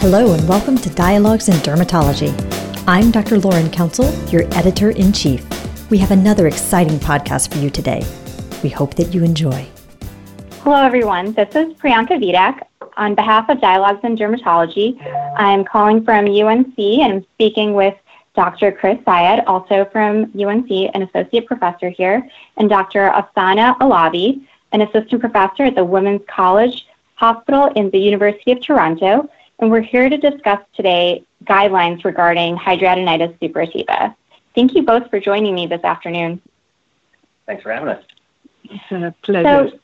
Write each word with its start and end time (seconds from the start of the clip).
Hello, 0.00 0.32
and 0.32 0.48
welcome 0.48 0.76
to 0.76 0.88
Dialogues 0.90 1.48
in 1.48 1.56
Dermatology. 1.56 2.32
I'm 2.86 3.10
Dr. 3.10 3.36
Lauren 3.40 3.68
Council, 3.68 4.08
your 4.26 4.44
editor 4.54 4.90
in 4.90 5.12
chief. 5.12 5.44
We 5.90 5.98
have 5.98 6.12
another 6.12 6.46
exciting 6.46 7.00
podcast 7.00 7.52
for 7.52 7.58
you 7.58 7.68
today. 7.68 8.06
We 8.62 8.68
hope 8.68 8.94
that 8.94 9.12
you 9.12 9.24
enjoy. 9.24 9.66
Hello, 10.60 10.76
everyone. 10.76 11.32
This 11.32 11.48
is 11.56 11.74
Priyanka 11.74 12.16
Vedak. 12.22 12.62
On 12.96 13.16
behalf 13.16 13.48
of 13.48 13.60
Dialogues 13.60 13.98
in 14.04 14.16
Dermatology, 14.16 15.04
I'm 15.36 15.64
calling 15.64 16.04
from 16.04 16.26
UNC 16.26 16.78
and 16.78 17.26
speaking 17.34 17.74
with 17.74 17.96
Dr. 18.36 18.70
Chris 18.70 18.98
Sayed, 19.04 19.42
also 19.48 19.84
from 19.86 20.30
UNC, 20.40 20.70
an 20.94 21.02
associate 21.02 21.46
professor 21.46 21.88
here, 21.88 22.30
and 22.56 22.70
Dr. 22.70 23.10
Afsaneh 23.10 23.76
Alavi, 23.78 24.46
an 24.70 24.82
assistant 24.82 25.20
professor 25.20 25.64
at 25.64 25.74
the 25.74 25.84
Women's 25.84 26.22
College 26.28 26.86
Hospital 27.16 27.72
in 27.74 27.90
the 27.90 27.98
University 27.98 28.52
of 28.52 28.62
Toronto, 28.62 29.28
and 29.58 29.70
we're 29.70 29.80
here 29.80 30.08
to 30.08 30.16
discuss 30.16 30.60
today 30.74 31.24
guidelines 31.44 32.04
regarding 32.04 32.56
hidradenitis 32.56 33.38
suppurativa. 33.38 34.14
Thank 34.54 34.74
you 34.74 34.82
both 34.82 35.08
for 35.10 35.20
joining 35.20 35.54
me 35.54 35.66
this 35.66 35.82
afternoon. 35.84 36.40
Thanks 37.46 37.62
for 37.62 37.72
having 37.72 37.88
us. 37.88 38.04
It's 38.64 38.92
a 38.92 39.14
pleasure. 39.22 39.70
So, 39.70 39.78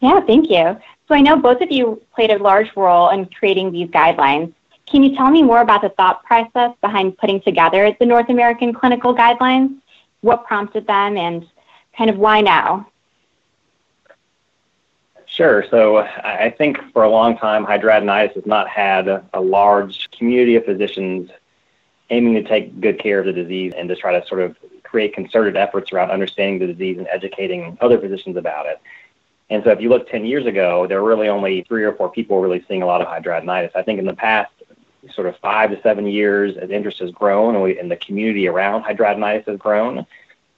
yeah, 0.00 0.20
thank 0.20 0.50
you. 0.50 0.78
So 1.08 1.14
I 1.14 1.20
know 1.20 1.36
both 1.36 1.60
of 1.60 1.70
you 1.70 2.00
played 2.14 2.30
a 2.30 2.38
large 2.38 2.74
role 2.76 3.10
in 3.10 3.26
creating 3.26 3.72
these 3.72 3.88
guidelines. 3.88 4.52
Can 4.86 5.02
you 5.02 5.14
tell 5.14 5.30
me 5.30 5.42
more 5.42 5.60
about 5.60 5.82
the 5.82 5.90
thought 5.90 6.24
process 6.24 6.72
behind 6.80 7.18
putting 7.18 7.40
together 7.40 7.94
the 7.98 8.06
North 8.06 8.28
American 8.28 8.72
clinical 8.72 9.14
guidelines? 9.14 9.76
What 10.22 10.46
prompted 10.46 10.86
them 10.86 11.16
and 11.16 11.46
kind 11.96 12.10
of 12.10 12.16
why 12.18 12.40
now? 12.40 12.88
Sure. 15.32 15.64
So 15.70 15.96
I 15.96 16.50
think 16.50 16.92
for 16.92 17.04
a 17.04 17.08
long 17.08 17.38
time, 17.38 17.64
hidradenitis 17.64 18.34
has 18.34 18.44
not 18.44 18.68
had 18.68 19.08
a 19.32 19.40
large 19.40 20.10
community 20.10 20.56
of 20.56 20.66
physicians 20.66 21.30
aiming 22.10 22.34
to 22.34 22.42
take 22.42 22.78
good 22.82 22.98
care 22.98 23.20
of 23.20 23.24
the 23.24 23.32
disease 23.32 23.72
and 23.74 23.88
to 23.88 23.96
try 23.96 24.18
to 24.18 24.26
sort 24.26 24.42
of 24.42 24.58
create 24.82 25.14
concerted 25.14 25.56
efforts 25.56 25.90
around 25.90 26.10
understanding 26.10 26.58
the 26.58 26.66
disease 26.66 26.98
and 26.98 27.08
educating 27.08 27.78
other 27.80 27.98
physicians 27.98 28.36
about 28.36 28.66
it. 28.66 28.78
And 29.48 29.64
so 29.64 29.70
if 29.70 29.80
you 29.80 29.88
look 29.88 30.10
10 30.10 30.26
years 30.26 30.44
ago, 30.44 30.86
there 30.86 31.02
were 31.02 31.08
really 31.08 31.28
only 31.28 31.62
three 31.62 31.84
or 31.84 31.94
four 31.94 32.10
people 32.10 32.42
really 32.42 32.62
seeing 32.68 32.82
a 32.82 32.86
lot 32.86 33.00
of 33.00 33.08
hidradenitis. 33.08 33.70
I 33.74 33.82
think 33.82 33.98
in 34.00 34.04
the 34.04 34.14
past 34.14 34.52
sort 35.14 35.26
of 35.26 35.38
five 35.38 35.70
to 35.70 35.80
seven 35.80 36.06
years, 36.06 36.58
as 36.58 36.68
interest 36.68 36.98
has 36.98 37.10
grown 37.10 37.54
and, 37.54 37.64
we, 37.64 37.78
and 37.78 37.90
the 37.90 37.96
community 37.96 38.48
around 38.48 38.82
hidradenitis 38.82 39.46
has 39.46 39.58
grown, 39.58 40.04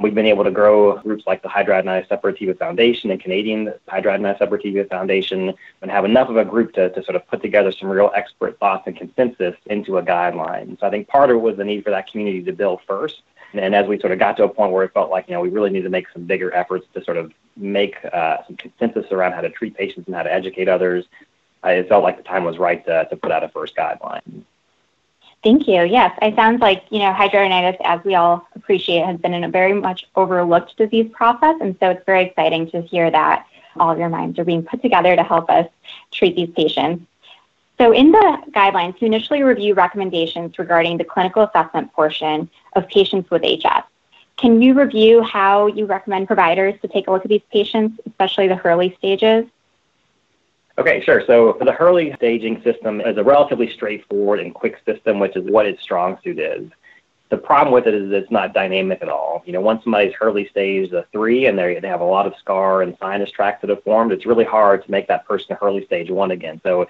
We've 0.00 0.14
been 0.14 0.26
able 0.26 0.44
to 0.44 0.50
grow 0.50 0.98
groups 0.98 1.24
like 1.26 1.42
the 1.42 1.48
Hidradenitis 1.48 2.08
Suppurativa 2.08 2.58
Foundation 2.58 3.10
and 3.10 3.20
Canadian 3.20 3.72
Hidradenitis 3.88 4.38
Suppurativa 4.38 4.88
Foundation 4.88 5.54
and 5.82 5.90
have 5.90 6.04
enough 6.04 6.28
of 6.28 6.36
a 6.36 6.44
group 6.44 6.72
to, 6.74 6.90
to 6.90 7.04
sort 7.04 7.16
of 7.16 7.26
put 7.28 7.42
together 7.42 7.70
some 7.70 7.88
real 7.88 8.10
expert 8.14 8.58
thoughts 8.58 8.84
and 8.86 8.96
consensus 8.96 9.54
into 9.66 9.98
a 9.98 10.02
guideline. 10.02 10.78
So 10.80 10.86
I 10.86 10.90
think 10.90 11.06
part 11.06 11.30
of 11.30 11.36
it 11.36 11.40
was 11.40 11.56
the 11.56 11.64
need 11.64 11.84
for 11.84 11.90
that 11.90 12.10
community 12.10 12.42
to 12.42 12.52
build 12.52 12.80
first. 12.86 13.22
And 13.52 13.72
as 13.74 13.86
we 13.86 14.00
sort 14.00 14.12
of 14.12 14.18
got 14.18 14.36
to 14.38 14.44
a 14.44 14.48
point 14.48 14.72
where 14.72 14.84
it 14.84 14.92
felt 14.92 15.10
like, 15.10 15.28
you 15.28 15.34
know, 15.34 15.40
we 15.40 15.48
really 15.48 15.70
need 15.70 15.82
to 15.82 15.90
make 15.90 16.08
some 16.12 16.24
bigger 16.24 16.52
efforts 16.52 16.86
to 16.94 17.04
sort 17.04 17.16
of 17.16 17.32
make 17.56 17.96
uh, 18.12 18.38
some 18.46 18.56
consensus 18.56 19.06
around 19.12 19.32
how 19.32 19.42
to 19.42 19.50
treat 19.50 19.76
patients 19.76 20.06
and 20.06 20.16
how 20.16 20.24
to 20.24 20.32
educate 20.32 20.68
others, 20.68 21.04
it 21.72 21.88
felt 21.88 22.02
like 22.02 22.16
the 22.16 22.22
time 22.22 22.44
was 22.44 22.58
right 22.58 22.84
to, 22.84 23.06
to 23.08 23.16
put 23.16 23.30
out 23.30 23.44
a 23.44 23.48
first 23.48 23.76
guideline. 23.76 24.42
Thank 25.44 25.68
you. 25.68 25.82
Yes, 25.82 26.18
it 26.22 26.34
sounds 26.36 26.62
like, 26.62 26.84
you 26.88 27.00
know, 27.00 27.12
hidradenitis, 27.12 27.76
as 27.84 28.02
we 28.02 28.14
all 28.14 28.48
appreciate, 28.54 29.04
has 29.04 29.20
been 29.20 29.34
in 29.34 29.44
a 29.44 29.48
very 29.50 29.74
much 29.74 30.06
overlooked 30.16 30.74
disease 30.78 31.10
process. 31.12 31.56
And 31.60 31.76
so 31.78 31.90
it's 31.90 32.04
very 32.06 32.24
exciting 32.24 32.70
to 32.70 32.80
hear 32.80 33.10
that 33.10 33.46
all 33.76 33.90
of 33.90 33.98
your 33.98 34.08
minds 34.08 34.38
are 34.38 34.44
being 34.44 34.62
put 34.62 34.80
together 34.80 35.14
to 35.14 35.22
help 35.22 35.50
us 35.50 35.68
treat 36.10 36.34
these 36.34 36.48
patients. 36.56 37.04
So 37.76 37.92
in 37.92 38.10
the 38.10 38.38
guidelines, 38.52 38.98
you 39.02 39.06
initially 39.06 39.42
review 39.42 39.74
recommendations 39.74 40.58
regarding 40.58 40.96
the 40.96 41.04
clinical 41.04 41.42
assessment 41.42 41.92
portion 41.92 42.48
of 42.74 42.88
patients 42.88 43.30
with 43.30 43.42
HS. 43.42 43.82
Can 44.38 44.62
you 44.62 44.72
review 44.72 45.22
how 45.22 45.66
you 45.66 45.84
recommend 45.84 46.26
providers 46.26 46.74
to 46.80 46.88
take 46.88 47.06
a 47.06 47.10
look 47.10 47.24
at 47.24 47.28
these 47.28 47.42
patients, 47.52 48.00
especially 48.06 48.48
the 48.48 48.64
early 48.64 48.94
stages? 48.96 49.44
Okay, 50.76 51.02
sure. 51.04 51.22
So 51.26 51.56
the 51.60 51.72
Hurley 51.72 52.12
staging 52.16 52.60
system 52.62 53.00
is 53.00 53.16
a 53.16 53.22
relatively 53.22 53.70
straightforward 53.70 54.40
and 54.40 54.52
quick 54.52 54.80
system, 54.84 55.20
which 55.20 55.36
is 55.36 55.48
what 55.48 55.66
its 55.66 55.82
strong 55.82 56.18
suit 56.24 56.38
is. 56.38 56.68
The 57.30 57.36
problem 57.38 57.72
with 57.72 57.86
it 57.86 57.94
is 57.94 58.12
it's 58.12 58.30
not 58.30 58.52
dynamic 58.52 59.00
at 59.00 59.08
all. 59.08 59.42
You 59.46 59.52
know, 59.52 59.60
once 59.60 59.82
somebody's 59.84 60.14
Hurley 60.14 60.48
stage 60.48 60.92
a 60.92 61.06
three 61.12 61.46
and 61.46 61.58
they 61.58 61.78
they 61.78 61.88
have 61.88 62.00
a 62.00 62.04
lot 62.04 62.26
of 62.26 62.34
scar 62.38 62.82
and 62.82 62.96
sinus 62.98 63.30
tracts 63.30 63.60
that 63.62 63.70
have 63.70 63.82
formed, 63.82 64.12
it's 64.12 64.26
really 64.26 64.44
hard 64.44 64.84
to 64.84 64.90
make 64.90 65.08
that 65.08 65.26
person 65.26 65.56
Hurley 65.60 65.84
stage 65.86 66.10
one 66.10 66.32
again. 66.32 66.60
So 66.62 66.86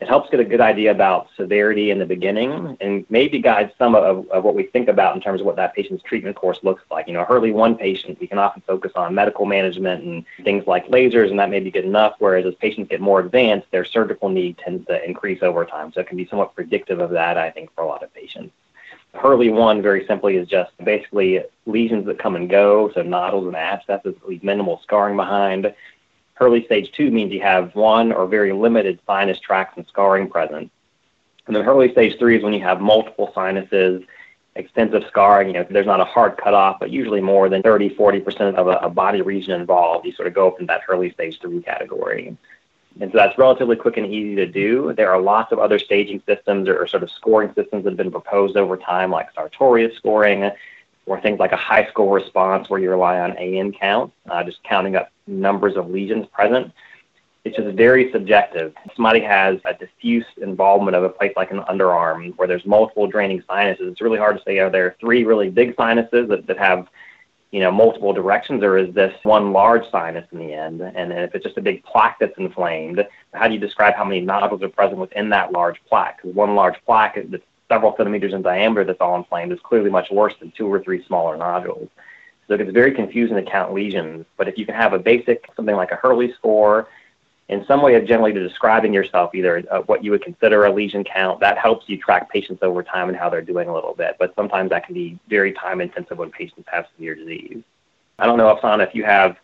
it 0.00 0.08
helps 0.08 0.28
get 0.28 0.40
a 0.40 0.44
good 0.44 0.60
idea 0.60 0.90
about 0.90 1.28
severity 1.36 1.90
in 1.90 1.98
the 1.98 2.04
beginning 2.04 2.76
and 2.80 3.06
maybe 3.08 3.38
guide 3.38 3.72
some 3.78 3.94
of, 3.94 4.28
of 4.28 4.44
what 4.44 4.54
we 4.54 4.64
think 4.64 4.88
about 4.88 5.14
in 5.14 5.22
terms 5.22 5.40
of 5.40 5.46
what 5.46 5.56
that 5.56 5.74
patient's 5.74 6.02
treatment 6.02 6.36
course 6.36 6.58
looks 6.62 6.82
like. 6.90 7.06
You 7.06 7.14
know, 7.14 7.24
Hurley 7.24 7.52
1 7.52 7.76
patient, 7.76 8.18
we 8.20 8.26
can 8.26 8.38
often 8.38 8.62
focus 8.66 8.92
on 8.96 9.14
medical 9.14 9.46
management 9.46 10.04
and 10.04 10.24
things 10.42 10.66
like 10.66 10.88
lasers, 10.88 11.30
and 11.30 11.38
that 11.38 11.48
may 11.48 11.60
be 11.60 11.70
good 11.70 11.84
enough, 11.84 12.14
whereas 12.18 12.44
as 12.44 12.54
patients 12.56 12.88
get 12.90 13.00
more 13.00 13.20
advanced, 13.20 13.70
their 13.70 13.84
surgical 13.84 14.28
need 14.28 14.58
tends 14.58 14.84
to 14.88 15.02
increase 15.04 15.42
over 15.42 15.64
time. 15.64 15.92
So 15.92 16.00
it 16.00 16.08
can 16.08 16.16
be 16.16 16.26
somewhat 16.26 16.54
predictive 16.54 16.98
of 16.98 17.10
that, 17.10 17.38
I 17.38 17.50
think, 17.50 17.72
for 17.74 17.82
a 17.82 17.86
lot 17.86 18.02
of 18.02 18.12
patients. 18.12 18.52
Hurley 19.14 19.48
1, 19.48 19.80
very 19.80 20.04
simply, 20.06 20.36
is 20.36 20.48
just 20.48 20.72
basically 20.82 21.40
lesions 21.66 22.04
that 22.06 22.18
come 22.18 22.34
and 22.34 22.50
go, 22.50 22.90
so 22.94 23.02
nodules 23.02 23.46
and 23.46 23.54
abscesses 23.54 24.14
leave 24.26 24.42
minimal 24.42 24.80
scarring 24.82 25.16
behind. 25.16 25.72
Hurley 26.34 26.64
stage 26.64 26.90
two 26.92 27.10
means 27.10 27.32
you 27.32 27.40
have 27.42 27.74
one 27.74 28.12
or 28.12 28.26
very 28.26 28.52
limited 28.52 29.00
sinus 29.06 29.38
tracts 29.38 29.76
and 29.76 29.86
scarring 29.86 30.28
present. 30.28 30.70
And 31.46 31.54
then 31.54 31.64
Hurley 31.64 31.92
stage 31.92 32.18
three 32.18 32.36
is 32.36 32.42
when 32.42 32.54
you 32.54 32.62
have 32.62 32.80
multiple 32.80 33.30
sinuses, 33.34 34.02
extensive 34.56 35.04
scarring. 35.08 35.48
You 35.48 35.54
know, 35.54 35.66
there's 35.68 35.86
not 35.86 36.00
a 36.00 36.04
hard 36.04 36.36
cutoff, 36.36 36.80
but 36.80 36.90
usually 36.90 37.20
more 37.20 37.48
than 37.48 37.62
30, 37.62 37.90
40% 37.90 38.54
of 38.54 38.66
a, 38.66 38.76
a 38.76 38.88
body 38.90 39.22
region 39.22 39.60
involved. 39.60 40.06
You 40.06 40.12
sort 40.12 40.28
of 40.28 40.34
go 40.34 40.48
up 40.48 40.60
in 40.60 40.66
that 40.66 40.82
Hurley 40.82 41.10
stage 41.12 41.38
three 41.40 41.62
category. 41.62 42.36
And 43.00 43.10
so 43.10 43.18
that's 43.18 43.36
relatively 43.38 43.76
quick 43.76 43.96
and 43.96 44.06
easy 44.06 44.36
to 44.36 44.46
do. 44.46 44.92
There 44.92 45.10
are 45.10 45.20
lots 45.20 45.52
of 45.52 45.58
other 45.58 45.78
staging 45.78 46.22
systems 46.26 46.68
or 46.68 46.86
sort 46.86 47.02
of 47.02 47.10
scoring 47.10 47.52
systems 47.54 47.84
that 47.84 47.90
have 47.90 47.96
been 47.96 48.10
proposed 48.10 48.56
over 48.56 48.76
time, 48.76 49.10
like 49.10 49.34
Sartorius 49.34 49.96
scoring, 49.96 50.50
or 51.06 51.20
things 51.20 51.38
like 51.38 51.52
a 51.52 51.56
HiSCR 51.56 52.12
response 52.12 52.70
where 52.70 52.80
you 52.80 52.90
rely 52.90 53.20
on 53.20 53.36
AN 53.36 53.72
count, 53.72 54.12
uh, 54.30 54.42
just 54.42 54.62
counting 54.64 54.96
up 54.96 55.10
numbers 55.26 55.76
of 55.76 55.90
lesions 55.90 56.26
present. 56.32 56.72
It's 57.44 57.56
just 57.56 57.76
very 57.76 58.10
subjective. 58.10 58.72
Somebody 58.96 59.20
has 59.20 59.58
a 59.66 59.74
diffuse 59.74 60.24
involvement 60.40 60.96
of 60.96 61.04
a 61.04 61.10
place 61.10 61.34
like 61.36 61.50
an 61.50 61.60
underarm 61.60 62.34
where 62.36 62.48
there's 62.48 62.64
multiple 62.64 63.06
draining 63.06 63.42
sinuses. 63.46 63.92
It's 63.92 64.00
really 64.00 64.18
hard 64.18 64.38
to 64.38 64.42
say 64.44 64.58
are 64.58 64.70
there 64.70 64.96
three 64.98 65.24
really 65.24 65.50
big 65.50 65.74
sinuses 65.76 66.28
that, 66.30 66.46
that 66.46 66.58
have 66.58 66.88
you 67.54 67.60
know 67.60 67.70
multiple 67.70 68.12
directions 68.12 68.64
or 68.64 68.76
is 68.76 68.92
this 68.94 69.14
one 69.22 69.52
large 69.52 69.88
sinus 69.92 70.26
in 70.32 70.38
the 70.38 70.52
end 70.52 70.80
and 70.80 71.12
if 71.12 71.36
it's 71.36 71.44
just 71.44 71.56
a 71.56 71.62
big 71.62 71.84
plaque 71.84 72.16
that's 72.18 72.36
inflamed 72.36 73.06
how 73.32 73.46
do 73.46 73.54
you 73.54 73.60
describe 73.60 73.94
how 73.94 74.02
many 74.02 74.20
nodules 74.20 74.60
are 74.60 74.68
present 74.68 74.98
within 74.98 75.28
that 75.28 75.52
large 75.52 75.80
plaque 75.88 76.16
because 76.16 76.34
one 76.34 76.56
large 76.56 76.74
plaque 76.84 77.16
that's 77.28 77.44
several 77.68 77.94
centimeters 77.96 78.34
in 78.34 78.42
diameter 78.42 78.84
that's 78.84 79.00
all 79.00 79.16
inflamed 79.16 79.52
is 79.52 79.60
clearly 79.62 79.90
much 79.90 80.10
worse 80.10 80.34
than 80.38 80.52
two 80.56 80.66
or 80.72 80.80
three 80.80 81.04
smaller 81.04 81.36
nodules. 81.36 81.88
So 82.46 82.54
it 82.54 82.58
gets 82.58 82.72
very 82.72 82.92
confusing 82.92 83.36
to 83.36 83.42
count 83.42 83.72
lesions. 83.72 84.26
But 84.36 84.48
if 84.48 84.58
you 84.58 84.66
can 84.66 84.74
have 84.74 84.92
a 84.92 84.98
basic, 84.98 85.48
something 85.56 85.76
like 85.76 85.90
a 85.90 85.96
Hurley 85.96 86.32
score, 86.34 86.88
in 87.48 87.64
some 87.66 87.82
way 87.82 87.94
of 87.94 88.06
generally 88.06 88.32
describing 88.32 88.94
yourself, 88.94 89.34
either 89.34 89.62
uh, 89.70 89.80
what 89.80 90.02
you 90.02 90.10
would 90.10 90.22
consider 90.22 90.64
a 90.64 90.72
lesion 90.72 91.04
count, 91.04 91.40
that 91.40 91.58
helps 91.58 91.88
you 91.88 91.98
track 91.98 92.30
patients 92.30 92.62
over 92.62 92.82
time 92.82 93.08
and 93.08 93.18
how 93.18 93.28
they're 93.28 93.42
doing 93.42 93.68
a 93.68 93.74
little 93.74 93.94
bit. 93.94 94.16
But 94.18 94.34
sometimes 94.34 94.70
that 94.70 94.86
can 94.86 94.94
be 94.94 95.18
very 95.28 95.52
time 95.52 95.80
intensive 95.80 96.18
when 96.18 96.30
patients 96.30 96.66
have 96.72 96.86
severe 96.94 97.14
disease. 97.14 97.62
I 98.18 98.26
don't 98.26 98.38
know, 98.38 98.54
Afsaneh, 98.54 98.86
if 98.86 98.94
you 98.94 99.04
have 99.04 99.36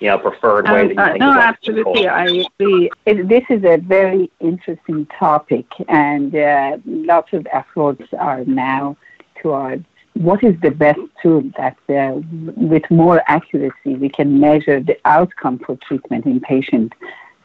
you 0.00 0.08
know, 0.08 0.18
preferred 0.18 0.68
way 0.68 0.82
um, 0.82 0.88
that 0.88 0.94
you 0.94 1.00
uh, 1.00 1.06
think 1.06 1.20
No, 1.20 1.32
absolutely. 1.32 2.08
I 2.08 2.24
agree. 2.24 2.90
It, 3.06 3.28
this 3.28 3.44
is 3.48 3.64
a 3.64 3.78
very 3.78 4.30
interesting 4.40 5.06
topic, 5.06 5.66
and 5.88 6.34
uh, 6.34 6.78
lots 6.84 7.32
of 7.32 7.46
efforts 7.52 8.04
are 8.18 8.44
now 8.44 8.96
towards 9.40 9.84
what 10.14 10.44
is 10.44 10.54
the 10.60 10.70
best 10.70 11.00
tool 11.20 11.42
that, 11.56 11.76
uh, 11.88 12.20
with 12.56 12.88
more 12.90 13.22
accuracy, 13.26 13.94
we 13.96 14.08
can 14.08 14.40
measure 14.40 14.80
the 14.80 14.96
outcome 15.04 15.58
for 15.58 15.76
treatment 15.76 16.24
in 16.24 16.40
patients 16.40 16.96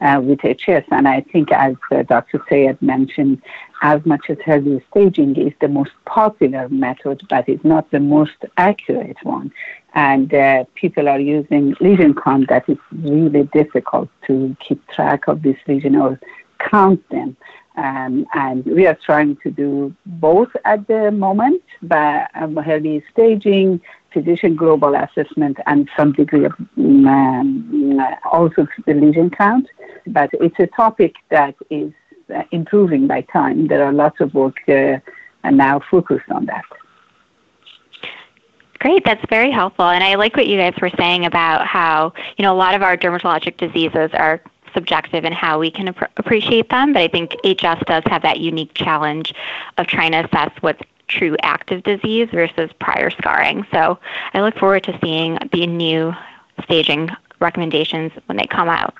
uh, 0.01 0.21
with 0.23 0.39
HS. 0.41 0.85
And 0.91 1.07
I 1.07 1.21
think, 1.21 1.51
as 1.51 1.75
uh, 1.91 2.03
Dr. 2.03 2.43
Sayed 2.47 2.81
mentioned, 2.81 3.41
as 3.81 4.05
much 4.05 4.29
as 4.29 4.37
Hurley 4.45 4.83
staging 4.91 5.35
is 5.35 5.53
the 5.61 5.67
most 5.67 5.91
popular 6.05 6.69
method, 6.69 7.21
but 7.29 7.49
it's 7.49 7.63
not 7.63 7.89
the 7.91 7.99
most 7.99 8.37
accurate 8.57 9.17
one. 9.23 9.51
And 9.93 10.33
uh, 10.33 10.65
people 10.75 11.09
are 11.09 11.19
using 11.19 11.75
lesion 11.79 12.13
count 12.13 12.49
that 12.49 12.69
is 12.69 12.77
really 12.91 13.43
difficult 13.53 14.09
to 14.27 14.55
keep 14.65 14.85
track 14.89 15.27
of 15.27 15.41
this 15.41 15.57
lesion 15.67 15.95
or 15.95 16.19
count 16.59 17.07
them. 17.09 17.35
Um, 17.75 18.25
and 18.33 18.65
we 18.65 18.87
are 18.87 18.97
trying 19.05 19.37
to 19.37 19.49
do 19.49 19.95
both 20.05 20.49
at 20.65 20.87
the 20.87 21.11
moment, 21.11 21.63
but 21.81 22.29
um, 22.35 22.57
Hurley 22.57 23.03
staging, 23.11 23.79
physician 24.11 24.55
global 24.55 24.95
assessment, 24.95 25.57
and 25.65 25.89
some 25.95 26.11
degree 26.11 26.45
of 26.45 26.53
um, 26.77 27.99
also 28.29 28.67
the 28.85 28.93
lesion 28.93 29.29
count. 29.29 29.67
But 30.07 30.29
it's 30.33 30.59
a 30.59 30.67
topic 30.67 31.15
that 31.29 31.55
is 31.69 31.93
uh, 32.35 32.43
improving 32.51 33.07
by 33.07 33.21
time. 33.21 33.67
There 33.67 33.85
are 33.85 33.93
lots 33.93 34.19
of 34.19 34.33
work 34.33 34.57
uh, 34.67 34.97
now 35.49 35.79
focused 35.89 36.29
on 36.29 36.47
that. 36.47 36.65
Great, 38.79 39.03
that's 39.03 39.23
very 39.29 39.51
helpful. 39.51 39.85
And 39.85 40.03
I 40.03 40.15
like 40.15 40.37
what 40.37 40.47
you 40.47 40.57
guys 40.57 40.73
were 40.81 40.91
saying 40.97 41.25
about 41.25 41.67
how, 41.67 42.13
you 42.37 42.43
know, 42.43 42.53
a 42.53 42.55
lot 42.55 42.75
of 42.75 42.81
our 42.81 42.95
dermatologic 42.95 43.57
diseases 43.57 44.09
are 44.13 44.41
subjective 44.73 45.25
in 45.25 45.33
how 45.33 45.59
we 45.59 45.69
can 45.69 45.89
ap- 45.89 46.11
appreciate 46.17 46.69
them, 46.69 46.93
but 46.93 47.01
I 47.01 47.07
think 47.07 47.33
HS 47.43 47.83
does 47.85 48.03
have 48.05 48.21
that 48.21 48.39
unique 48.39 48.73
challenge 48.73 49.33
of 49.77 49.87
trying 49.87 50.11
to 50.13 50.25
assess 50.25 50.51
what's 50.61 50.81
true 51.07 51.35
active 51.41 51.83
disease 51.83 52.29
versus 52.31 52.69
prior 52.79 53.09
scarring. 53.09 53.65
So 53.71 53.99
I 54.33 54.41
look 54.41 54.55
forward 54.57 54.83
to 54.85 54.97
seeing 55.03 55.37
the 55.51 55.67
new 55.67 56.13
staging 56.63 57.09
recommendations 57.39 58.11
when 58.27 58.37
they 58.37 58.45
come 58.45 58.69
out. 58.69 58.93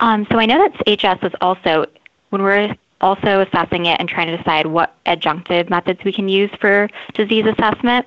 Um, 0.00 0.26
so 0.30 0.38
I 0.38 0.46
know 0.46 0.68
that 0.68 0.86
HS 0.86 1.26
is 1.26 1.32
also, 1.40 1.86
when 2.30 2.42
we're 2.42 2.74
also 3.00 3.40
assessing 3.40 3.86
it 3.86 4.00
and 4.00 4.08
trying 4.08 4.26
to 4.26 4.36
decide 4.36 4.66
what 4.66 4.94
adjunctive 5.06 5.70
methods 5.70 6.02
we 6.04 6.12
can 6.12 6.28
use 6.28 6.50
for 6.60 6.88
disease 7.14 7.46
assessment. 7.46 8.06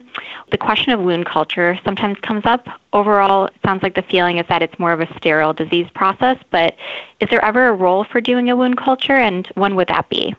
The 0.51 0.57
question 0.57 0.91
of 0.91 0.99
wound 0.99 1.25
culture 1.25 1.79
sometimes 1.83 2.19
comes 2.19 2.45
up. 2.45 2.67
Overall, 2.93 3.45
it 3.45 3.53
sounds 3.63 3.83
like 3.83 3.95
the 3.95 4.01
feeling 4.01 4.37
is 4.37 4.45
that 4.49 4.61
it's 4.61 4.77
more 4.79 4.91
of 4.91 4.99
a 4.99 5.13
sterile 5.17 5.53
disease 5.53 5.87
process, 5.95 6.37
but 6.49 6.75
is 7.19 7.29
there 7.29 7.43
ever 7.43 7.67
a 7.67 7.73
role 7.73 8.03
for 8.03 8.19
doing 8.19 8.49
a 8.49 8.55
wound 8.55 8.77
culture, 8.77 9.15
and 9.15 9.47
when 9.55 9.75
would 9.75 9.87
that 9.87 10.09
be? 10.09 10.35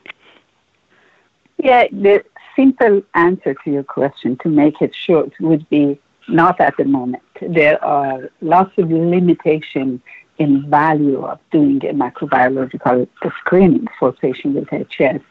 Yeah, 1.59 1.87
the 1.91 2.25
simple 2.55 3.03
answer 3.15 3.55
to 3.65 3.71
your 3.71 3.85
question, 3.85 4.37
to 4.43 4.49
make 4.49 4.83
it 4.83 4.95
short, 4.95 5.33
would 5.41 5.69
be 5.71 5.99
not 6.29 6.61
at 6.61 6.77
the 6.77 6.85
moment. 6.85 7.23
There 7.41 7.83
are 7.85 8.31
lots 8.41 8.77
of 8.79 8.91
limitations 8.91 10.01
in 10.39 10.69
value 10.69 11.23
of 11.25 11.39
doing 11.51 11.85
a 11.85 11.93
microbiological 11.93 13.07
screening 13.41 13.87
for 13.99 14.13
patients 14.13 14.55
with 14.57 14.89
HS. 14.89 15.23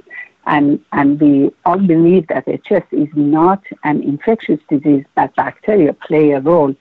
And, 0.48 0.84
and 0.92 1.20
we 1.20 1.52
all 1.66 1.80
believe 1.80 2.28
that 2.28 2.46
HS 2.48 2.86
is 2.92 3.10
not 3.16 3.64
an 3.84 4.02
infectious 4.02 4.60
disease, 4.70 5.06
that 5.16 5.36
bacteria 5.36 5.94
play 5.94 6.32
a 6.32 6.40
role. 6.40 6.76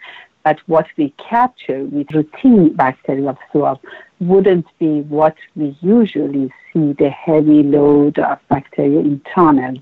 But 0.45 0.59
what 0.67 0.87
we 0.97 1.13
capture 1.19 1.85
with 1.85 2.11
routine 2.13 2.75
bacterial 2.75 3.39
swab 3.51 3.79
wouldn't 4.21 4.67
be 4.79 5.03
what 5.03 5.37
we 5.55 5.77
usually 5.83 6.51
see 6.73 6.93
the 6.95 7.11
heavy 7.11 7.63
load 7.63 8.19
of 8.19 8.39
bacteria 8.49 9.01
in 9.01 9.21
tunnels, 9.35 9.79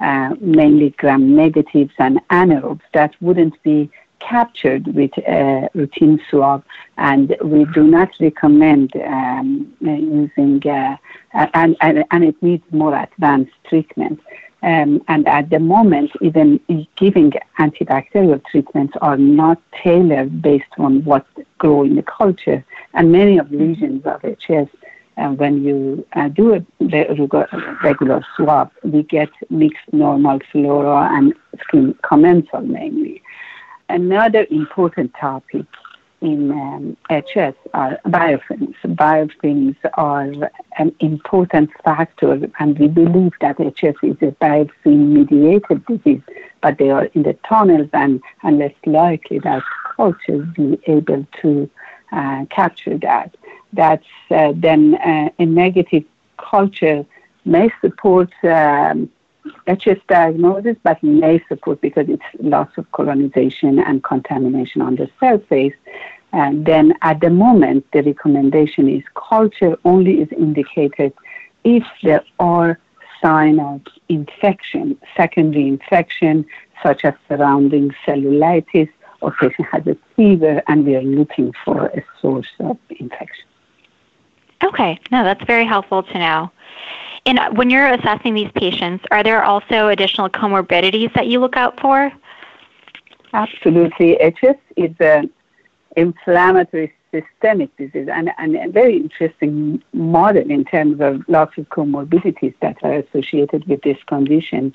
uh, 0.00 0.34
mainly 0.40 0.90
gram 0.98 1.36
negatives 1.36 1.92
and 1.98 2.20
anaerobes. 2.30 2.80
That 2.92 3.14
wouldn't 3.20 3.62
be 3.62 3.90
captured 4.20 4.86
with 4.94 5.16
a 5.18 5.68
routine 5.74 6.20
swab, 6.30 6.64
and 6.96 7.36
we 7.42 7.64
do 7.66 7.84
not 7.84 8.10
recommend 8.20 8.94
um, 8.96 9.72
using, 9.80 10.62
uh, 10.68 10.96
and, 11.32 11.76
and, 11.80 12.04
and 12.10 12.24
it 12.24 12.40
needs 12.42 12.64
more 12.70 12.94
advanced 12.94 13.52
treatment. 13.68 14.20
Um, 14.62 15.02
and 15.08 15.26
at 15.26 15.48
the 15.50 15.58
moment, 15.58 16.12
even 16.20 16.60
giving 16.96 17.32
antibacterial 17.58 18.44
treatments 18.50 18.94
are 19.00 19.16
not 19.16 19.60
tailored 19.82 20.42
based 20.42 20.72
on 20.78 21.02
what 21.04 21.26
grow 21.58 21.82
in 21.82 21.96
the 21.96 22.02
culture. 22.02 22.64
And 22.92 23.10
many 23.10 23.38
of 23.38 23.48
the 23.50 23.56
lesions 23.56 24.04
of 24.04 24.20
HS, 24.20 24.68
uh, 25.16 25.28
when 25.30 25.64
you 25.64 26.06
uh, 26.12 26.28
do 26.28 26.54
a 26.54 26.64
regular 27.82 28.24
swab, 28.36 28.70
we 28.82 29.02
get 29.02 29.30
mixed 29.48 29.92
normal 29.92 30.40
flora 30.52 31.08
and 31.12 31.32
skin 31.62 31.94
commensal 32.02 32.60
mainly. 32.60 33.22
Another 33.90 34.46
important 34.50 35.12
topic 35.14 35.66
in 36.20 36.52
um, 36.52 36.96
HS 37.10 37.56
are 37.74 37.98
biofilms. 38.06 38.76
Biofilms 38.84 39.76
are 39.94 40.30
an 40.78 40.94
important 41.00 41.70
factor, 41.84 42.38
and 42.60 42.78
we 42.78 42.86
believe 42.86 43.32
that 43.40 43.58
HS 43.58 43.96
is 44.04 44.16
a 44.22 44.30
biofilm-mediated 44.40 45.84
disease, 45.86 46.22
but 46.60 46.78
they 46.78 46.90
are 46.90 47.06
in 47.14 47.24
the 47.24 47.32
tunnels 47.48 47.88
and, 47.92 48.22
and 48.44 48.60
less 48.60 48.74
likely 48.86 49.40
that 49.40 49.64
cultures 49.96 50.46
be 50.54 50.78
able 50.86 51.26
to 51.42 51.68
uh, 52.12 52.44
capture 52.48 52.96
that. 52.98 53.36
That's 53.72 54.06
uh, 54.30 54.52
then 54.54 54.94
uh, 55.04 55.30
a 55.40 55.46
negative 55.46 56.04
culture 56.36 57.04
may 57.44 57.70
support 57.80 58.30
um, 58.44 59.10
HS 59.66 60.00
diagnosis, 60.08 60.76
but 60.82 61.02
may 61.02 61.42
support 61.48 61.80
because 61.80 62.08
it's 62.08 62.22
loss 62.40 62.68
of 62.76 62.90
colonization 62.92 63.78
and 63.78 64.02
contamination 64.02 64.82
on 64.82 64.96
the 64.96 65.08
surface. 65.18 65.74
And 66.32 66.66
then 66.66 66.94
at 67.02 67.20
the 67.20 67.30
moment, 67.30 67.86
the 67.92 68.02
recommendation 68.02 68.88
is 68.88 69.02
culture 69.14 69.76
only 69.84 70.20
is 70.20 70.28
indicated 70.32 71.12
if 71.64 71.84
there 72.02 72.24
are 72.38 72.78
signs 73.20 73.60
of 73.60 73.80
infection, 74.08 74.98
secondary 75.16 75.68
infection, 75.68 76.46
such 76.82 77.04
as 77.04 77.14
surrounding 77.28 77.94
cellulitis, 78.06 78.88
or 79.20 79.32
patient 79.32 79.68
has 79.70 79.86
a 79.86 79.96
fever, 80.16 80.62
and 80.66 80.86
we 80.86 80.96
are 80.96 81.02
looking 81.02 81.52
for 81.64 81.86
a 81.86 82.02
source 82.20 82.48
of 82.60 82.78
infection. 82.98 83.44
Okay, 84.62 84.98
no, 85.10 85.24
that's 85.24 85.44
very 85.44 85.64
helpful 85.66 86.02
to 86.02 86.18
know. 86.18 86.50
And 87.26 87.38
uh, 87.38 87.50
when 87.50 87.70
you're 87.70 87.86
assessing 87.86 88.34
these 88.34 88.50
patients, 88.54 89.04
are 89.10 89.22
there 89.22 89.42
also 89.42 89.88
additional 89.88 90.28
comorbidities 90.28 91.12
that 91.14 91.26
you 91.26 91.40
look 91.40 91.56
out 91.56 91.78
for? 91.80 92.12
Absolutely. 93.32 94.16
HS 94.16 94.56
is 94.76 94.94
an 95.00 95.30
inflammatory 95.96 96.92
systemic 97.12 97.76
disease 97.76 98.08
and, 98.10 98.30
and 98.38 98.56
a 98.56 98.68
very 98.68 98.96
interesting 98.96 99.82
model 99.92 100.48
in 100.50 100.64
terms 100.64 101.00
of 101.00 101.22
lots 101.28 101.56
of 101.58 101.68
comorbidities 101.68 102.54
that 102.60 102.76
are 102.82 102.94
associated 102.94 103.66
with 103.66 103.82
this 103.82 103.98
condition. 104.06 104.74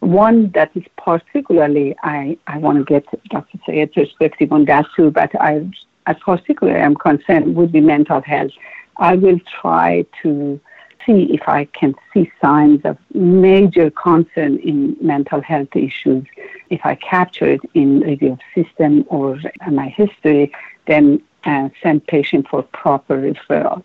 One 0.00 0.50
that 0.52 0.70
is 0.74 0.84
particularly, 0.96 1.94
I, 2.02 2.36
I 2.46 2.58
want 2.58 2.78
to 2.78 2.84
get 2.84 3.04
Dr. 3.30 3.58
Sayed's 3.66 3.94
perspective 3.94 4.52
on 4.52 4.64
that 4.66 4.86
too, 4.96 5.10
but 5.10 5.30
I, 5.40 5.68
I 6.06 6.14
particularly 6.14 6.80
am 6.80 6.96
concerned 6.96 7.54
would 7.54 7.72
be 7.72 7.80
mental 7.80 8.20
health. 8.20 8.52
I 8.96 9.16
will 9.16 9.38
try 9.60 10.04
to 10.22 10.60
see 11.06 11.32
if 11.32 11.48
I 11.48 11.64
can 11.66 11.94
see 12.12 12.30
signs 12.40 12.80
of 12.84 12.96
major 13.14 13.90
concern 13.90 14.58
in 14.58 14.96
mental 15.00 15.40
health 15.40 15.74
issues. 15.74 16.24
If 16.70 16.80
I 16.84 16.94
capture 16.94 17.46
it 17.46 17.60
in 17.74 18.00
review 18.00 18.32
of 18.32 18.40
system 18.54 19.04
or 19.08 19.38
my 19.70 19.88
history, 19.88 20.52
then 20.86 21.22
uh, 21.44 21.68
send 21.82 22.06
patient 22.06 22.48
for 22.48 22.62
proper 22.62 23.16
referral. 23.20 23.82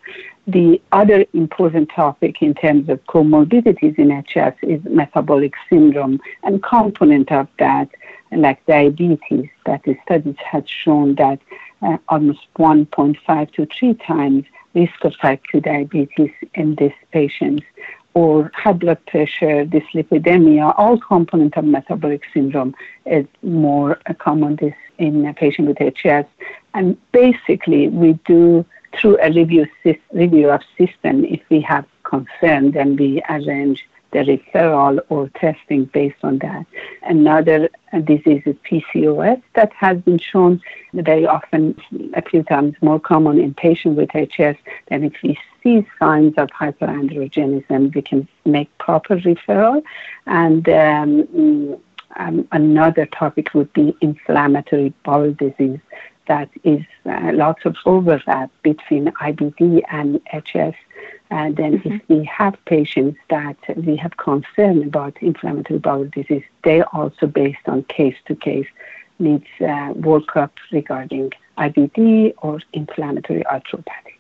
The 0.48 0.82
other 0.92 1.26
important 1.34 1.90
topic 1.90 2.42
in 2.42 2.54
terms 2.54 2.88
of 2.88 3.04
comorbidities 3.06 4.00
in 4.00 4.10
HS 4.22 4.56
is 4.62 4.82
metabolic 4.86 5.54
syndrome 5.70 6.22
and 6.44 6.64
component 6.64 7.32
of 7.32 7.48
that, 7.60 7.90
like 8.32 8.66
diabetes, 8.66 9.50
that 9.66 9.84
the 9.84 9.98
studies 10.06 10.38
had 10.38 10.70
shown 10.70 11.16
that 11.16 11.40
uh, 11.82 11.98
almost 12.08 12.48
1.5 12.58 13.52
to 13.54 13.66
3 13.66 13.94
times 13.96 14.46
risk 14.80 15.04
of 15.04 15.14
type 15.20 15.42
2 15.52 15.62
diabetes 15.62 16.32
in 16.54 16.76
these 16.76 17.00
patients 17.12 17.66
or 18.14 18.52
high 18.56 18.74
blood 18.74 19.00
pressure, 19.06 19.64
dyslipidemia, 19.74 20.74
all 20.76 20.98
component 21.00 21.56
of 21.56 21.66
metabolic 21.66 22.24
syndrome 22.34 22.74
is 23.06 23.28
more 23.44 24.00
common 24.18 24.58
in 24.98 25.26
a 25.26 25.34
patient 25.34 25.68
with 25.68 25.78
HS. 25.78 26.26
And 26.74 26.98
basically, 27.12 27.90
we 27.90 28.14
do 28.26 28.66
through 29.00 29.18
a 29.22 29.32
review, 29.32 29.68
review 30.12 30.50
of 30.50 30.62
system, 30.78 31.26
if 31.26 31.42
we 31.50 31.62
have 31.62 31.86
concern, 32.04 32.72
then 32.72 32.96
we 32.96 33.22
arrange 33.30 33.88
the 34.12 34.20
referral 34.20 35.00
or 35.10 35.30
testing 35.30 35.86
based 35.86 36.18
on 36.24 36.40
that. 36.40 36.66
Another 37.04 37.70
disease 38.04 38.44
is 38.46 38.56
PCOS 38.70 39.42
that 39.56 39.74
has 39.74 40.00
been 40.02 40.18
shown 40.18 40.62
very 40.94 41.26
often, 41.26 41.80
a 42.14 42.22
few 42.22 42.44
times 42.44 42.76
more 42.82 43.00
common 43.00 43.40
in 43.40 43.54
patients 43.54 43.98
with 43.98 44.10
HS. 44.12 44.58
Then 44.88 45.04
if 45.04 45.14
we 45.24 45.38
see 45.64 45.86
signs 46.00 46.34
of 46.38 46.50
hyperandrogenism, 46.50 47.94
we 47.94 48.02
can 48.02 48.28
make 48.46 48.76
proper 48.78 49.18
referral. 49.18 49.84
And 50.26 50.68
um, 50.70 51.78
um, 52.16 52.48
another 52.52 53.06
topic 53.06 53.54
would 53.54 53.72
be 53.74 53.96
inflammatory 54.02 54.94
bowel 55.04 55.34
disease 55.34 55.80
that 56.28 56.50
is 56.64 56.82
uh, 57.06 57.32
lots 57.34 57.66
of 57.66 57.76
overlap 57.86 58.52
between 58.62 59.06
IBD 59.06 59.82
and 59.90 60.22
HS. 60.32 60.76
And 61.30 61.56
then 61.58 61.80
mm-hmm. 61.80 61.96
if 61.96 62.02
we 62.08 62.24
have 62.26 62.56
patients 62.66 63.20
that 63.30 63.58
we 63.76 63.96
have 63.98 64.16
concern 64.18 64.84
about 64.84 65.18
inflammatory 65.22 65.80
bowel 65.80 66.06
disease, 66.06 66.44
they 66.64 66.82
also 66.94 67.28
based 67.28 67.68
on 67.68 67.84
case 67.84 68.16
to 68.28 68.36
case 68.36 68.68
needs 69.20 69.48
uh, 69.60 69.94
workup 69.94 70.52
regarding 70.72 71.32
IBD 71.58 72.34
or 72.38 72.62
inflammatory 72.74 73.44
arthropathy. 73.44 74.16